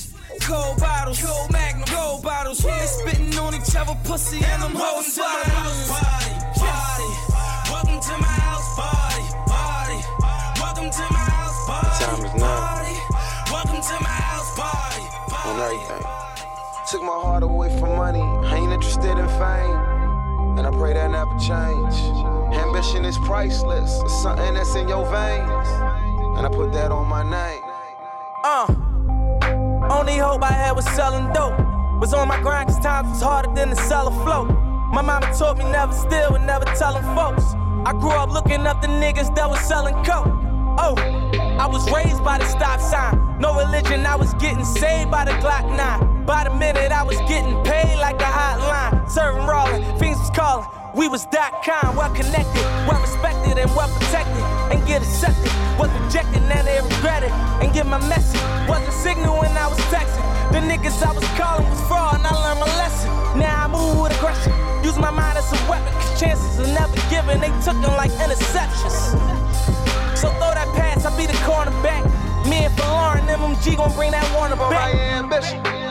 Cold 0.43 0.79
bottles, 0.79 1.21
cold 1.23 1.53
magnum, 1.53 1.85
gold 1.93 2.23
bottles. 2.23 2.65
We 2.65 2.73
spitting 2.87 3.37
on 3.39 3.55
each 3.55 3.75
other, 3.77 3.97
pussy, 4.05 4.39
and 4.45 4.63
I'm 4.63 4.75
holding 4.75 5.13
bottles. 5.15 5.89
Party, 5.89 6.33
party. 6.59 7.11
Welcome 7.71 8.01
to 8.01 8.15
my 8.19 8.35
house 8.43 8.69
party, 8.75 9.25
party. 9.47 9.99
Welcome 10.59 10.91
to 10.91 11.05
my 11.13 11.27
house 11.31 11.59
party. 11.67 12.05
Time 12.05 12.25
is 12.25 12.35
now. 12.41 12.57
party. 12.59 12.97
Welcome 13.53 13.83
to 13.83 13.97
my 14.03 14.17
house 14.27 14.51
party. 14.57 15.03
on 15.49 15.61
everything. 15.61 16.03
Took 16.91 17.03
my 17.03 17.19
heart 17.25 17.43
away 17.43 17.69
from 17.79 17.97
money, 17.97 18.21
I 18.21 18.57
ain't 18.57 18.73
interested 18.73 19.17
in 19.17 19.29
fame. 19.41 20.12
And 20.63 20.73
I 20.73 20.79
pray 20.79 20.93
that 20.93 21.11
never 21.11 21.37
change. 21.41 22.55
Ambition 22.55 23.05
is 23.05 23.19
priceless, 23.19 24.01
it's 24.01 24.23
something 24.23 24.55
that's 24.55 24.77
in 24.77 24.87
your 24.87 25.05
veins. 25.07 25.69
And 26.39 26.47
I 26.47 26.51
put 26.55 26.73
that 26.73 26.93
on 26.93 27.09
my 27.09 27.25
name. 27.25 27.63
Uh, 28.45 28.71
only 29.93 30.19
hope 30.19 30.45
I 30.45 30.53
had 30.53 30.77
was 30.77 30.85
selling 30.91 31.33
dope. 31.33 31.59
Was 32.01 32.15
on 32.15 32.29
my 32.29 32.41
grind 32.41 32.69
cause 32.69 32.79
times 32.79 33.09
was 33.09 33.23
harder 33.23 33.53
than 33.53 33.71
the 33.71 33.75
sell 33.75 34.07
a 34.07 34.13
float. 34.23 34.51
My 34.93 35.03
mama 35.03 35.35
taught 35.37 35.59
me 35.59 35.65
never 35.65 35.93
steal 35.93 36.37
and 36.37 36.47
never 36.47 36.65
telling 36.79 37.03
folks. 37.17 37.43
I 37.85 37.93
grew 37.99 38.13
up 38.13 38.31
looking 38.31 38.65
up 38.65 38.81
the 38.81 38.87
niggas 38.87 39.35
that 39.35 39.51
was 39.51 39.59
selling 39.67 39.97
coke. 40.05 40.31
Oh, 40.79 40.95
I 41.59 41.67
was 41.67 41.91
raised 41.91 42.23
by 42.23 42.39
the 42.39 42.47
stop 42.47 42.79
sign. 42.79 43.19
No 43.41 43.53
religion, 43.59 44.07
I 44.07 44.15
was 44.15 44.33
getting 44.35 44.65
saved 44.65 45.11
by 45.11 45.25
the 45.25 45.33
Glock 45.43 45.67
9. 45.77 46.12
By 46.27 46.45
the 46.45 46.55
minute, 46.55 46.93
I 46.93 47.03
was 47.03 47.19
getting 47.27 47.59
paid 47.65 47.99
like 47.99 48.21
a 48.23 48.31
hotline. 48.31 49.11
Serving 49.11 49.45
rolling, 49.45 49.83
fiends 49.99 50.21
was 50.21 50.31
calling. 50.31 50.67
We 50.95 51.09
was 51.09 51.27
dot 51.27 51.65
com, 51.65 51.97
well 51.97 52.15
connected, 52.15 52.63
well 52.87 53.01
respected 53.01 53.59
and 53.59 53.69
well 53.75 53.89
protected. 53.99 54.45
And 54.71 54.79
get 54.87 55.03
accepted, 55.03 55.51
was 55.81 55.91
rejected, 55.99 56.43
now 56.47 56.63
they 56.63 56.79
regret 56.81 57.25
it. 57.25 57.33
And 57.59 57.73
get 57.75 57.87
my 57.87 57.99
message, 58.07 58.41
was 58.69 58.87
a 58.87 58.93
signal 58.93 59.35
when 59.41 59.51
I 59.57 59.67
was 59.67 59.81
texting. 59.91 60.23
The 60.53 60.61
niggas 60.63 61.03
I 61.03 61.11
was 61.13 61.25
calling 61.35 61.69
was 61.69 61.81
fraud, 61.89 62.15
and 62.15 62.27
I 62.27 62.31
learned 62.31 62.61
my 62.61 62.71
lesson. 62.79 63.11
Now 63.41 63.65
I 63.65 63.67
move 63.67 63.99
with 63.99 64.15
aggression, 64.15 64.53
use 64.85 64.99
my 64.99 65.11
mind 65.11 65.39
as 65.39 65.51
a 65.51 65.59
weapon, 65.69 65.93
cause 65.95 66.21
chances 66.21 66.61
are 66.61 66.71
never 66.71 66.95
given. 67.11 67.41
They 67.41 67.51
took 67.67 67.75
them 67.83 67.97
like 67.99 68.13
interceptions. 68.23 68.95
So 70.15 70.31
throw 70.39 70.55
that 70.55 70.71
pass, 70.79 71.05
I'll 71.05 71.17
be 71.19 71.27
the 71.27 71.35
cornerback. 71.43 72.07
Me 72.47 72.69
and 72.69 72.79
Lauren, 72.79 73.27
MMG 73.27 73.77
gon' 73.77 73.91
bring 73.95 74.13
that 74.13 74.23
Warner 74.37 74.57
back. 74.57 74.71
my 74.71 75.01
ambition. 75.19 75.82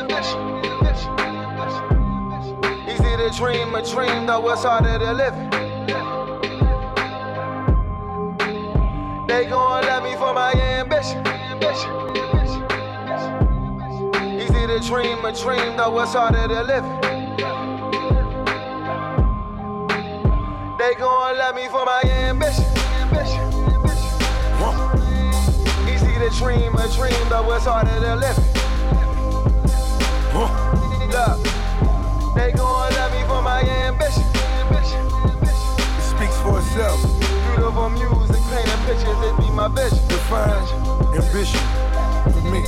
Easy 2.88 3.18
to 3.18 3.30
dream 3.36 3.74
a 3.74 3.82
dream, 3.82 4.28
though 4.28 4.52
it's 4.52 4.64
harder 4.64 5.00
to 5.00 5.14
live. 5.14 5.34
They 9.28 9.46
gon' 9.50 9.84
love 9.84 10.04
me 10.04 10.16
for 10.18 10.32
my 10.36 10.54
ambition. 10.54 11.26
Easy 14.40 14.68
to 14.68 14.80
dream 14.86 15.26
a 15.26 15.32
dream, 15.34 15.76
though 15.78 16.00
it's 16.02 16.14
harder 16.14 16.48
to 16.48 16.62
live. 16.62 16.86
They 20.78 20.94
gon' 21.00 21.38
love 21.40 21.56
me 21.56 21.68
for 21.70 21.84
my 21.86 22.02
ambition. 22.06 22.66
Easy 25.90 26.14
to 26.20 26.30
dream 26.38 26.76
a 26.76 26.88
dream, 26.96 27.30
though 27.30 27.52
it's 27.54 27.66
harder 27.66 28.00
to 28.02 28.16
live. 28.18 28.71
Look, 31.12 31.44
they 32.36 32.54
gon' 32.54 32.90
love 32.94 33.12
me 33.12 33.22
for 33.28 33.42
my 33.42 33.62
ambition. 33.84 34.24
It 35.44 36.02
speaks 36.02 36.38
for 36.40 36.58
itself. 36.60 37.02
Beautiful 37.54 37.90
music, 37.90 38.42
painting 38.48 38.82
pictures, 38.86 39.20
it 39.20 39.38
be 39.38 39.52
my 39.52 39.68
vision. 39.68 40.00
Define 40.08 40.66
ambition 41.14 41.60
for 42.32 42.42
me. 42.50 42.64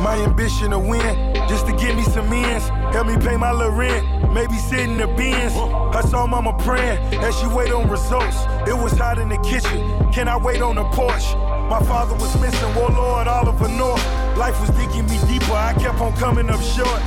My 0.00 0.16
ambition 0.22 0.70
to 0.70 0.78
win, 0.78 1.34
just 1.48 1.66
to 1.66 1.72
give 1.72 1.96
me 1.96 2.04
some 2.04 2.32
ends. 2.32 2.68
Help 2.94 3.08
me 3.08 3.16
pay 3.16 3.36
my 3.36 3.50
little 3.50 3.72
rent, 3.72 4.32
maybe 4.32 4.58
sit 4.58 4.78
in 4.80 4.98
the 4.98 5.08
bins. 5.08 5.52
I 5.56 6.02
saw 6.02 6.28
mama 6.28 6.56
praying 6.58 6.98
as 7.20 7.36
she 7.36 7.48
wait 7.48 7.72
on 7.72 7.90
results. 7.90 8.36
It 8.68 8.74
was 8.74 8.92
hot 8.92 9.18
in 9.18 9.28
the 9.28 9.38
kitchen, 9.38 10.12
can 10.12 10.28
I 10.28 10.36
wait 10.36 10.62
on 10.62 10.76
the 10.76 10.84
porch? 10.84 11.34
My 11.68 11.82
father 11.82 12.14
was 12.14 12.40
missing, 12.40 12.74
Warlord 12.76 13.26
Oliver 13.26 13.68
North. 13.68 14.21
Life 14.36 14.58
was 14.60 14.70
digging 14.70 15.06
me 15.06 15.18
deeper, 15.28 15.52
I 15.52 15.74
kept 15.74 16.00
on 16.00 16.16
coming 16.16 16.48
up 16.48 16.60
short. 16.60 17.00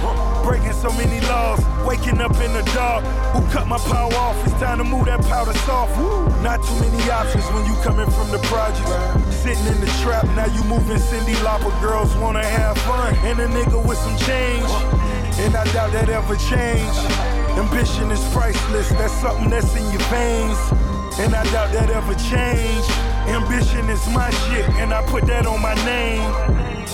Breaking 0.45 0.73
so 0.73 0.91
many 0.93 1.19
laws, 1.27 1.59
waking 1.85 2.21
up 2.21 2.35
in 2.37 2.53
the 2.53 2.61
dark. 2.73 3.03
Who 3.33 3.41
cut 3.51 3.67
my 3.67 3.77
power 3.77 4.13
off? 4.13 4.37
It's 4.45 4.53
time 4.61 4.77
to 4.77 4.83
move 4.83 5.05
that 5.05 5.21
powder 5.25 5.53
soft. 5.65 5.97
Not 6.41 6.63
too 6.63 6.79
many 6.79 7.09
options 7.09 7.43
when 7.51 7.65
you 7.65 7.75
coming 7.81 8.09
from 8.11 8.29
the 8.31 8.39
project. 8.45 8.87
Sitting 9.33 9.65
in 9.65 9.79
the 9.81 9.91
trap, 10.01 10.23
now 10.35 10.45
you 10.45 10.63
moving 10.65 10.97
Cyndi 10.97 11.33
Lauper. 11.41 11.73
Girls 11.81 12.15
wanna 12.17 12.45
have 12.45 12.77
fun, 12.79 13.15
and 13.25 13.39
a 13.39 13.47
nigga 13.47 13.83
with 13.85 13.97
some 13.97 14.17
change. 14.17 14.69
And 15.39 15.55
I 15.55 15.65
doubt 15.73 15.91
that 15.93 16.09
ever 16.09 16.35
change. 16.35 16.95
Ambition 17.57 18.11
is 18.11 18.23
priceless, 18.33 18.89
that's 18.89 19.13
something 19.13 19.49
that's 19.49 19.75
in 19.75 19.89
your 19.91 20.01
veins. 20.13 20.59
And 21.19 21.33
I 21.33 21.43
doubt 21.51 21.71
that 21.73 21.89
ever 21.89 22.13
change. 22.15 23.14
Ambition 23.27 23.89
is 23.89 24.07
my 24.09 24.29
shit, 24.29 24.69
and 24.75 24.93
I 24.93 25.03
put 25.05 25.25
that 25.25 25.45
on 25.45 25.61
my 25.61 25.73
name. 25.85 26.21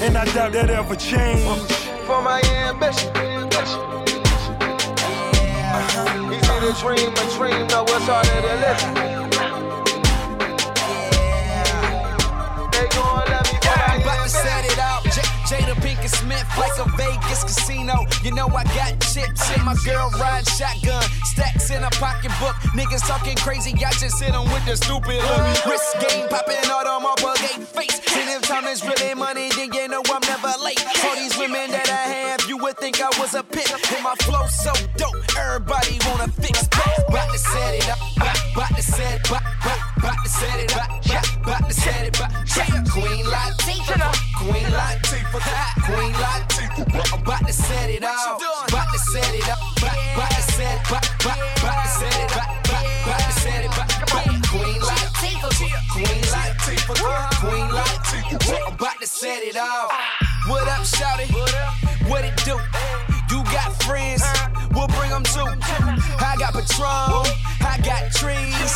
And 0.02 0.17
I 0.17 0.26
doubt 0.34 0.54
that 0.54 0.70
ever 0.70 0.96
change. 0.96 1.41
For 2.06 2.22
my 2.22 2.41
ambition. 2.65 3.12
Easy 6.32 6.56
to 6.60 6.72
dream 6.82 7.12
a 7.12 7.26
dream, 7.38 7.67
though 7.67 7.84
it's 7.84 8.08
harder 8.08 8.41
to 8.41 8.56
live. 8.63 9.20
A 15.52 15.76
pink 15.82 16.00
and 16.00 16.10
Smith 16.10 16.48
like 16.58 16.72
a 16.80 16.88
Vegas 16.96 17.44
casino. 17.44 18.08
You 18.24 18.32
know 18.34 18.48
I 18.48 18.64
got 18.72 18.98
chips 19.12 19.52
and 19.52 19.66
my 19.66 19.76
girl 19.84 20.10
ride 20.12 20.48
shotgun. 20.48 21.04
Stacks 21.26 21.70
in 21.70 21.84
a 21.84 21.90
pocketbook. 22.00 22.56
Niggas 22.72 23.06
talking 23.06 23.36
crazy, 23.36 23.74
I 23.84 23.92
just 23.92 24.18
sit 24.18 24.34
on 24.34 24.46
with 24.46 24.66
the 24.66 24.78
stupid 24.78 25.20
look. 25.20 25.66
Wrist 25.66 26.00
game 26.08 26.30
popping 26.30 26.56
out 26.72 26.88
on 26.88 27.04
my 27.04 27.14
Bugatti 27.18 27.68
face. 27.68 28.00
And 28.16 28.30
if 28.30 28.44
time 28.48 28.66
is 28.66 28.82
really 28.86 29.14
money, 29.14 29.50
then 29.58 29.74
you 29.74 29.90
know 29.90 30.02
I'm 30.08 30.20
I 33.02 33.10
was 33.20 33.34
a 33.34 33.42
pimp. 33.44 33.68
And 33.68 34.04
my 34.04 34.14
flow 34.22 34.46
so 34.46 34.72
dope, 34.96 35.16
everybody 35.36 35.98
wanna 36.06 36.28
fix. 36.28 36.68
About 37.10 37.32
to 37.34 37.40
set 37.40 37.74
it 37.76 37.90
up, 37.90 37.98
about 38.54 38.76
to 38.76 38.82
set 38.84 39.20
it 39.20 39.32
up, 39.32 39.42
about 39.98 40.24
to 40.24 40.30
set 40.30 40.60
it 40.60 40.78
up, 40.78 40.90
about 41.42 41.68
to 41.68 41.74
set 41.74 42.06
it 42.06 42.22
up. 42.22 42.32
Queen 42.92 43.26
Latifah, 43.26 44.14
Queen 44.38 44.70
Latifah, 44.78 45.42
Queen 45.86 46.14
Latifah. 46.14 47.14
I'm 47.14 47.22
about 47.22 47.48
to 47.48 47.54
set 47.54 47.90
it 47.90 48.04
off, 48.04 48.42
about 48.70 48.92
to 48.94 49.00
set 49.00 49.34
it 49.34 49.50
up, 49.50 49.58
about 49.78 50.30
to 50.30 50.42
set 50.42 50.78
it, 50.78 50.86
about 50.86 51.02
to 51.02 51.88
set 51.90 52.18
it 52.22 52.38
up, 52.38 52.50
about 53.02 53.20
to 53.20 53.32
set 53.42 53.66
it 53.66 53.78
up. 53.80 53.88
Queen 54.52 54.80
Latifah, 54.90 55.52
Queen 55.90 56.22
Latifah, 56.34 56.96
Queen 57.42 57.68
Latifah. 57.78 58.68
I'm 58.68 58.74
about 58.74 59.00
to 59.02 59.08
set 59.08 59.42
it 59.42 59.58
off. 59.58 60.31
What 60.52 60.68
up, 60.68 60.84
shouty? 60.84 61.32
What 62.12 62.26
it 62.26 62.36
do? 62.44 62.60
You 63.32 63.42
got 63.56 63.72
friends, 63.84 64.22
we'll 64.76 64.92
bring 65.00 65.10
them 65.10 65.24
too. 65.24 65.48
I 66.20 66.36
got 66.38 66.52
Patron, 66.52 67.24
I 67.64 67.80
got 67.80 68.12
trees. 68.12 68.76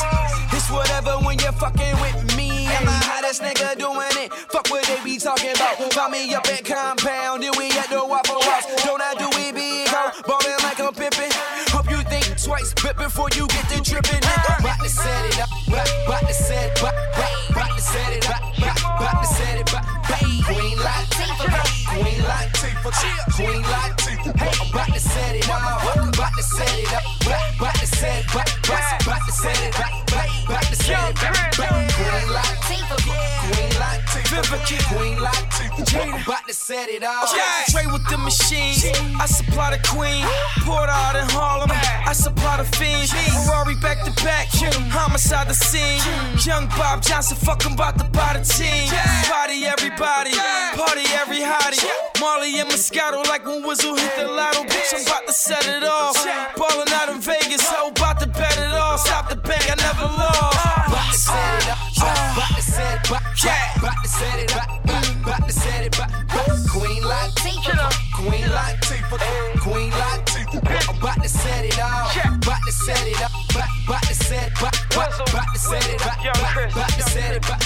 It's 0.55 0.71
whatever 0.71 1.19
when 1.27 1.37
you're 1.39 1.51
fucking 1.51 1.99
with 1.99 2.37
me. 2.37 2.65
I'm 2.71 2.85
the 2.85 2.95
hottest 2.95 3.41
nigga 3.41 3.77
doing 3.77 4.15
it. 4.23 4.31
Fuck 4.33 4.69
what 4.69 4.85
they 4.87 5.03
be 5.03 5.17
talking 5.17 5.51
about. 5.51 5.75
Found 5.91 6.13
me 6.13 6.33
up 6.33 6.47
at 6.47 6.63
compound, 6.63 7.43
then 7.43 7.51
we 7.57 7.67
at 7.71 7.89
the 7.89 7.99
Waffle 7.99 8.41
House. 8.41 8.65
Don't 8.85 9.01
I 9.01 9.13
do 9.19 9.27
it 9.35 9.53
big, 9.53 9.89
ho? 9.91 10.15
Ballin' 10.23 10.63
like 10.63 10.79
I'm 10.79 10.95
pimpin'. 10.95 11.27
Hope 11.75 11.91
you 11.91 12.01
think 12.07 12.39
twice, 12.41 12.73
but 12.81 12.95
before 12.95 13.27
you 13.35 13.47
get 13.47 13.67
to 13.75 13.83
trippin', 13.83 14.23
nigga. 14.23 14.59
About 14.63 14.79
to 14.79 14.87
set 14.87 15.25
it 15.27 15.39
up, 15.43 15.49
about 15.67 16.23
to 16.23 16.33
set 16.33 16.71
it 16.71 16.83
up, 16.83 16.95
about 17.51 17.75
to 17.75 17.83
set 17.83 18.13
it 18.13 18.23
up, 18.23 18.24
Latifah, 22.65 23.33
Queen 23.35 23.61
Latifah. 23.63 24.33
I'm 24.41 24.69
about 24.69 24.87
to 24.93 24.99
set 24.99 25.35
it 25.35 25.49
off, 25.49 25.83
about 26.13 26.33
to 26.33 26.43
set 26.43 26.79
it 26.79 26.93
up, 26.93 27.03
about 27.57 27.75
to 27.75 27.85
set 27.85 28.25
it 28.25 28.35
up, 28.35 28.47
about 29.01 29.21
to 29.25 29.31
set 29.31 29.59
it 29.61 29.79
up, 29.79 29.93
about 30.43 30.63
to 30.65 30.75
set 30.75 30.97
it 30.97 31.23
up. 31.23 31.25
Queen 31.25 31.25
Latifah, 31.25 31.25
Queen 31.25 31.54
Latifah, 34.35 34.97
Queen 34.97 35.17
Latifah. 35.17 35.95
I'm 35.95 36.21
about 36.21 36.47
to 36.47 36.53
set 36.53 36.89
it 36.89 37.03
off. 37.03 37.31
Trade 37.69 37.91
with 37.91 38.03
the 38.09 38.17
machine. 38.17 38.75
I 39.19 39.25
supply 39.27 39.71
the 39.71 39.81
queen. 39.87 40.25
Port 40.67 40.89
out 40.89 41.15
in 41.15 41.27
Harlem. 41.29 41.71
I 41.71 42.11
supply 42.11 42.57
the 42.57 42.65
fiend. 42.75 43.09
Ferrari 43.09 43.75
back 43.75 44.03
to 44.03 44.11
back. 44.23 44.47
Homicide 44.91 45.47
the 45.47 45.53
scene. 45.53 46.01
Young 46.43 46.67
Bob 46.75 47.01
Johnson, 47.01 47.37
fuck 47.37 47.63
him 47.63 47.73
about 47.73 47.97
to 47.97 48.05
buy 48.11 48.35
the 48.35 48.43
team. 48.43 48.91
Party 49.23 49.65
everybody. 49.65 50.35
Party 50.75 51.05
every 51.15 51.39
hottie. 51.39 51.79
Marley 52.19 52.59
and 52.59 52.69
Moscato 52.69 53.23
like 53.27 53.45
when 53.45 53.63
Wizzle 53.63 53.97
hit 53.97 54.15
the 54.17 54.27
lotto. 54.27 54.63
Bitch, 54.63 54.93
I'm 54.93 55.05
about 55.05 55.27
to 55.27 55.33
set 55.33 55.65
it 55.67 55.83
off. 55.83 56.15
Ballin' 56.57 56.91
out 56.91 57.09
in 57.09 57.21
Vegas. 57.21 57.65
So 57.65 57.87
about 57.87 58.19
to 58.19 58.27
bet 58.27 58.57
it 58.57 58.73
all. 58.73 58.97
Stop 58.97 59.29
the 59.29 59.37
bank, 59.37 59.63
I 59.71 59.75
never 59.75 60.11
lost. 60.11 60.59
About 60.87 61.11
to 61.11 61.17
set 61.17 61.63
it 61.63 61.69
up. 61.71 61.77
About 62.35 62.55
to 62.55 62.61
set 62.61 62.99
it. 62.99 63.09
About 63.09 64.03
to 64.03 64.09
set 64.09 64.24
it 64.39 64.55
up. 64.55 64.69
About 65.25 65.47
to 65.47 65.53
set 65.53 65.85
it 65.85 65.99
up. 65.99 66.09
Queen 66.69 67.03
Latifah. 67.03 67.91
Queen 68.13 68.47
Latifah. 68.57 69.59
Queen 69.61 69.91
Latifah. 69.91 70.89
I'm 70.89 70.97
about 70.97 71.21
to 71.21 71.29
set 71.29 71.65
it 71.65 71.79
off. 71.79 72.15
About 72.15 72.61
to 72.65 72.71
set 72.71 73.07
it 73.07 73.21
up. 73.21 73.31
About 73.85 74.01
to 74.03 74.13
set 74.15 74.47
it 74.47 74.63
up. 74.63 74.73
About 74.91 75.11
to 75.53 75.59
set 75.59 75.87
it 75.87 76.01
up. 76.01 76.17
About 76.71 76.89
to 76.93 77.03
set 77.03 77.35
it 77.35 77.49
up. 77.49 77.59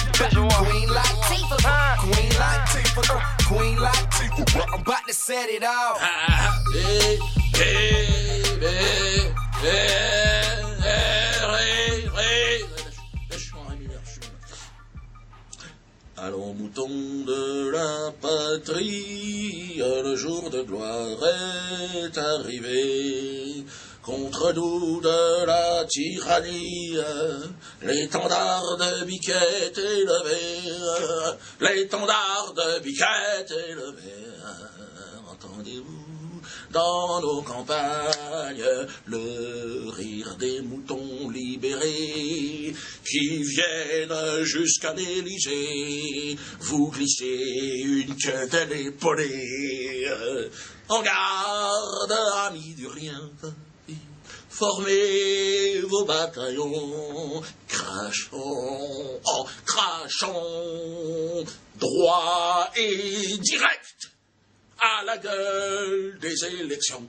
Queen 0.64 0.88
Latifah. 0.88 1.98
Queen 1.98 2.30
Latifah. 2.42 3.20
Queen 3.46 3.76
Latifah. 3.76 4.66
I'm 4.72 4.80
about 4.80 5.06
to 5.06 5.14
set 5.14 5.48
it 5.48 5.64
off. 5.64 6.00
Hey, 6.72 7.18
hey, 7.54 8.04
hey, 8.60 9.32
hey, 9.60 9.60
hey, 9.60 10.69
Allons, 16.22 16.52
moutons 16.52 17.24
de 17.24 17.70
la 17.70 18.12
patrie, 18.20 19.76
le 19.78 20.14
jour 20.16 20.50
de 20.50 20.60
gloire 20.60 21.16
est 21.24 22.18
arrivé. 22.18 23.64
Contre 24.02 24.52
nous 24.52 25.00
de 25.00 25.46
la 25.46 25.86
tyrannie, 25.86 26.98
l'étendard 27.80 28.76
de 28.76 29.04
Biquette 29.06 29.78
est 29.78 30.04
levé, 30.04 30.70
l'étendard 31.58 32.52
de 32.54 32.80
Biquette 32.80 33.52
est 33.52 33.74
levé. 33.74 34.12
Entendez-vous? 35.26 35.99
Dans 36.70 37.20
nos 37.20 37.42
campagnes 37.42 38.64
le 39.06 39.90
rire 39.90 40.36
des 40.38 40.60
moutons 40.62 41.28
libérés 41.30 42.74
qui 43.04 43.42
viennent 43.42 44.44
jusqu'à 44.44 44.92
l'Élysée 44.94 46.36
vous 46.60 46.90
glisser 46.90 47.82
une 47.84 48.16
queue 48.16 48.48
de 48.48 48.74
l'épaulée. 48.74 50.08
En 50.88 51.02
garde, 51.02 52.12
amis 52.46 52.74
du 52.74 52.86
rien, 52.86 53.30
formez 54.48 55.80
vos 55.80 56.04
bataillons, 56.04 57.42
crachons, 57.66 59.20
oh, 59.24 59.46
crachons, 59.64 61.44
droit 61.78 62.70
et 62.76 63.38
direct 63.38 63.79
à 64.80 65.04
la 65.04 65.18
gueule 65.18 66.18
des 66.20 66.44
élections. 66.44 67.08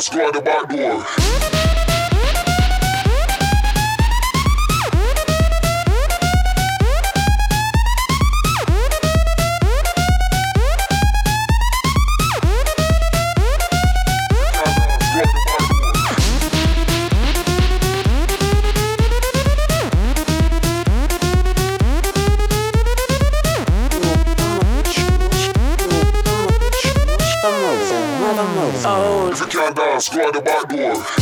Squad 0.00 0.28
uh, 0.28 0.30
the 0.32 0.42
back 0.42 0.68
door. 0.68 1.49
Out 30.18 30.34
the 30.34 30.40
back 30.40 30.68
door. 30.68 31.19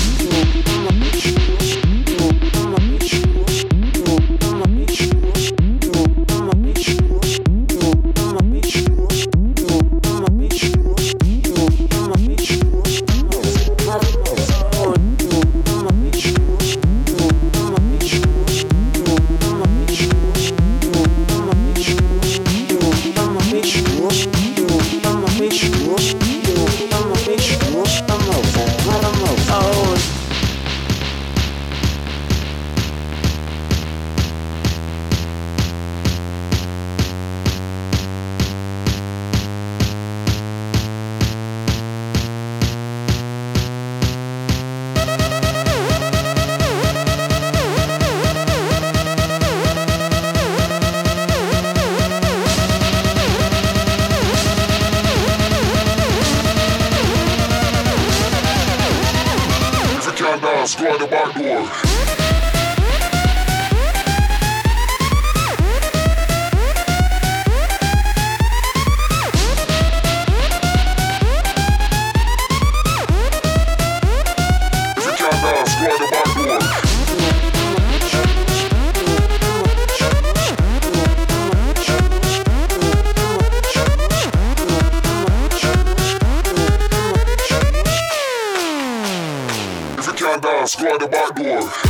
The 90.99 91.07
back 91.09 91.35
door. 91.37 91.88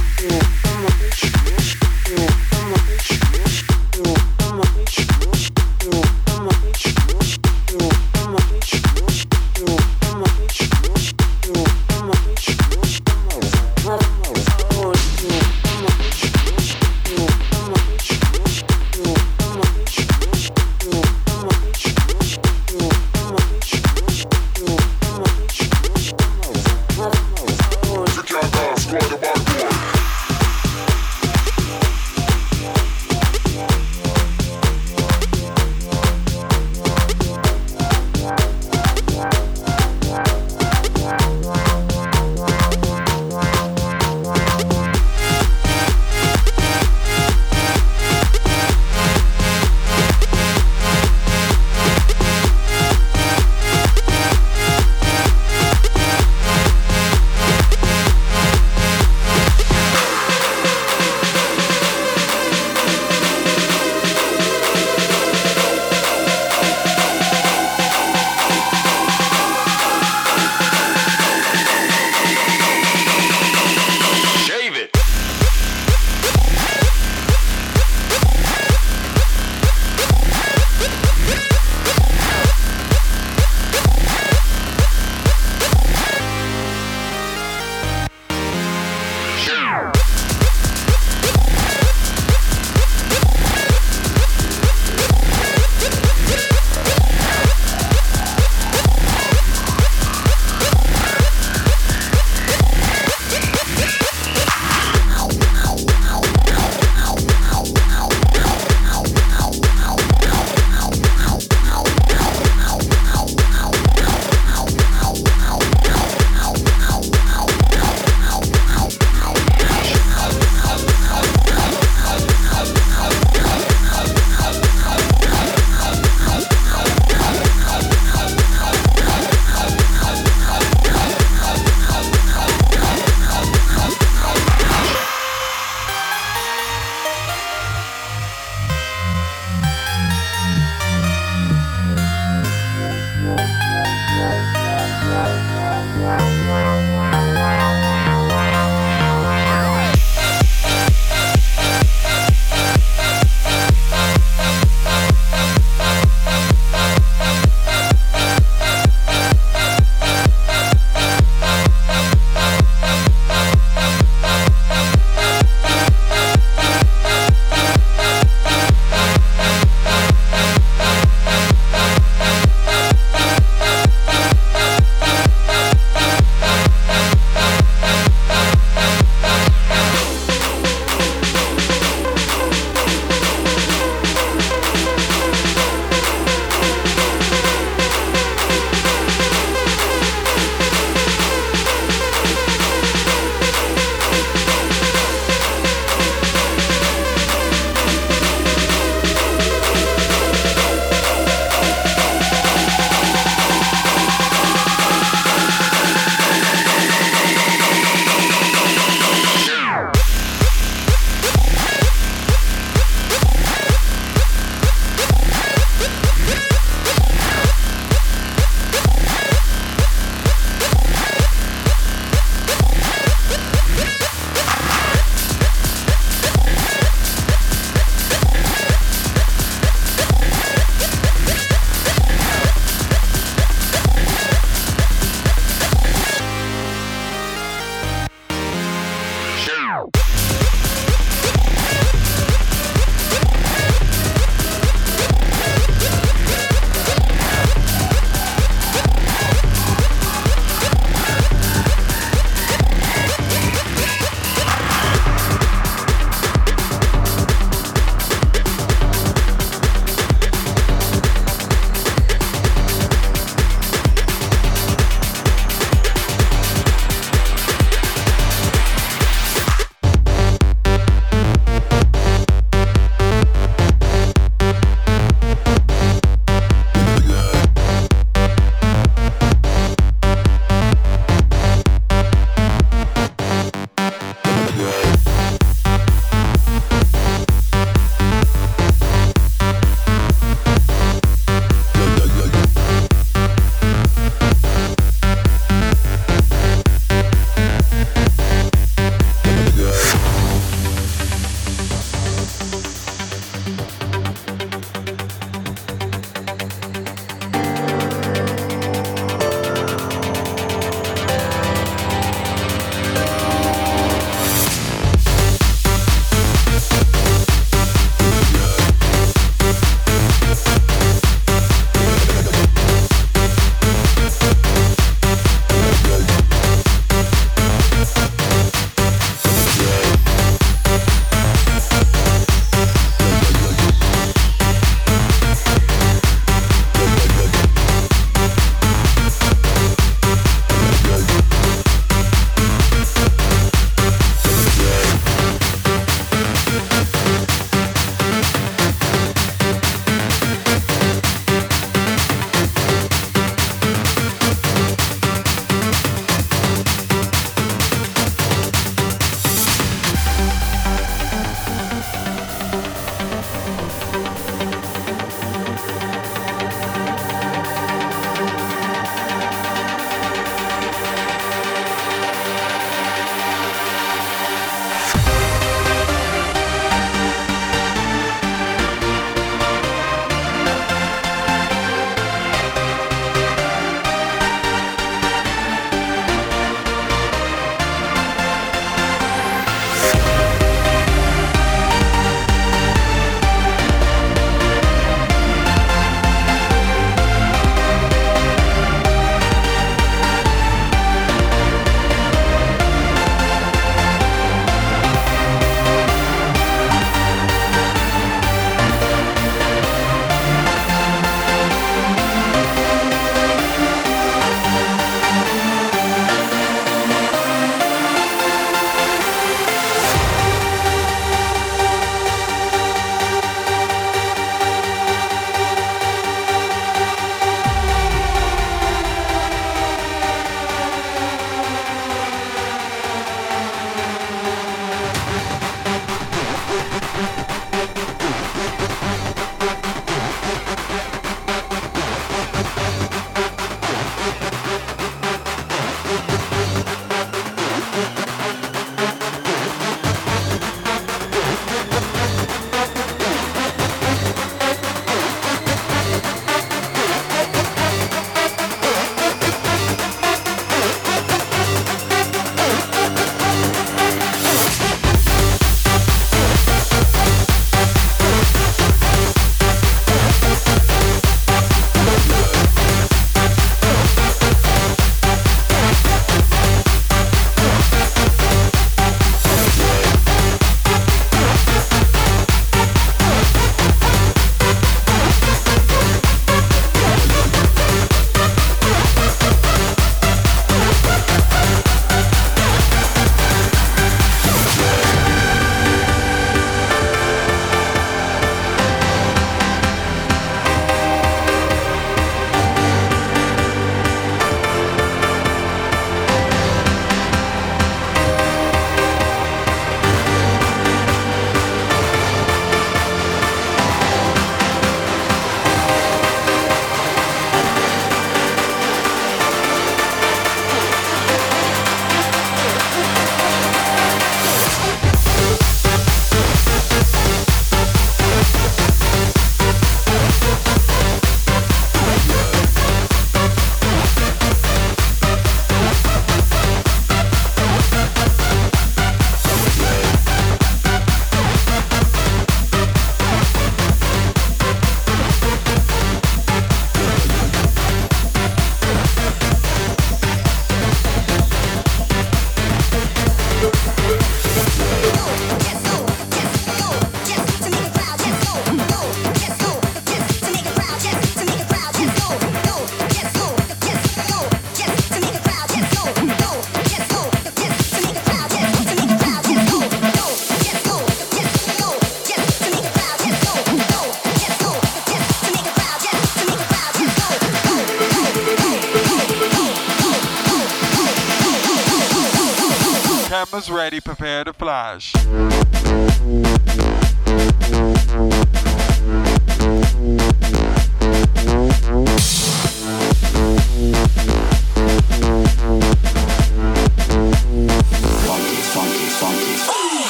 Ready, 583.69 583.81
prepare 583.83 584.25
to 584.25 584.33
flash. 584.33 585.38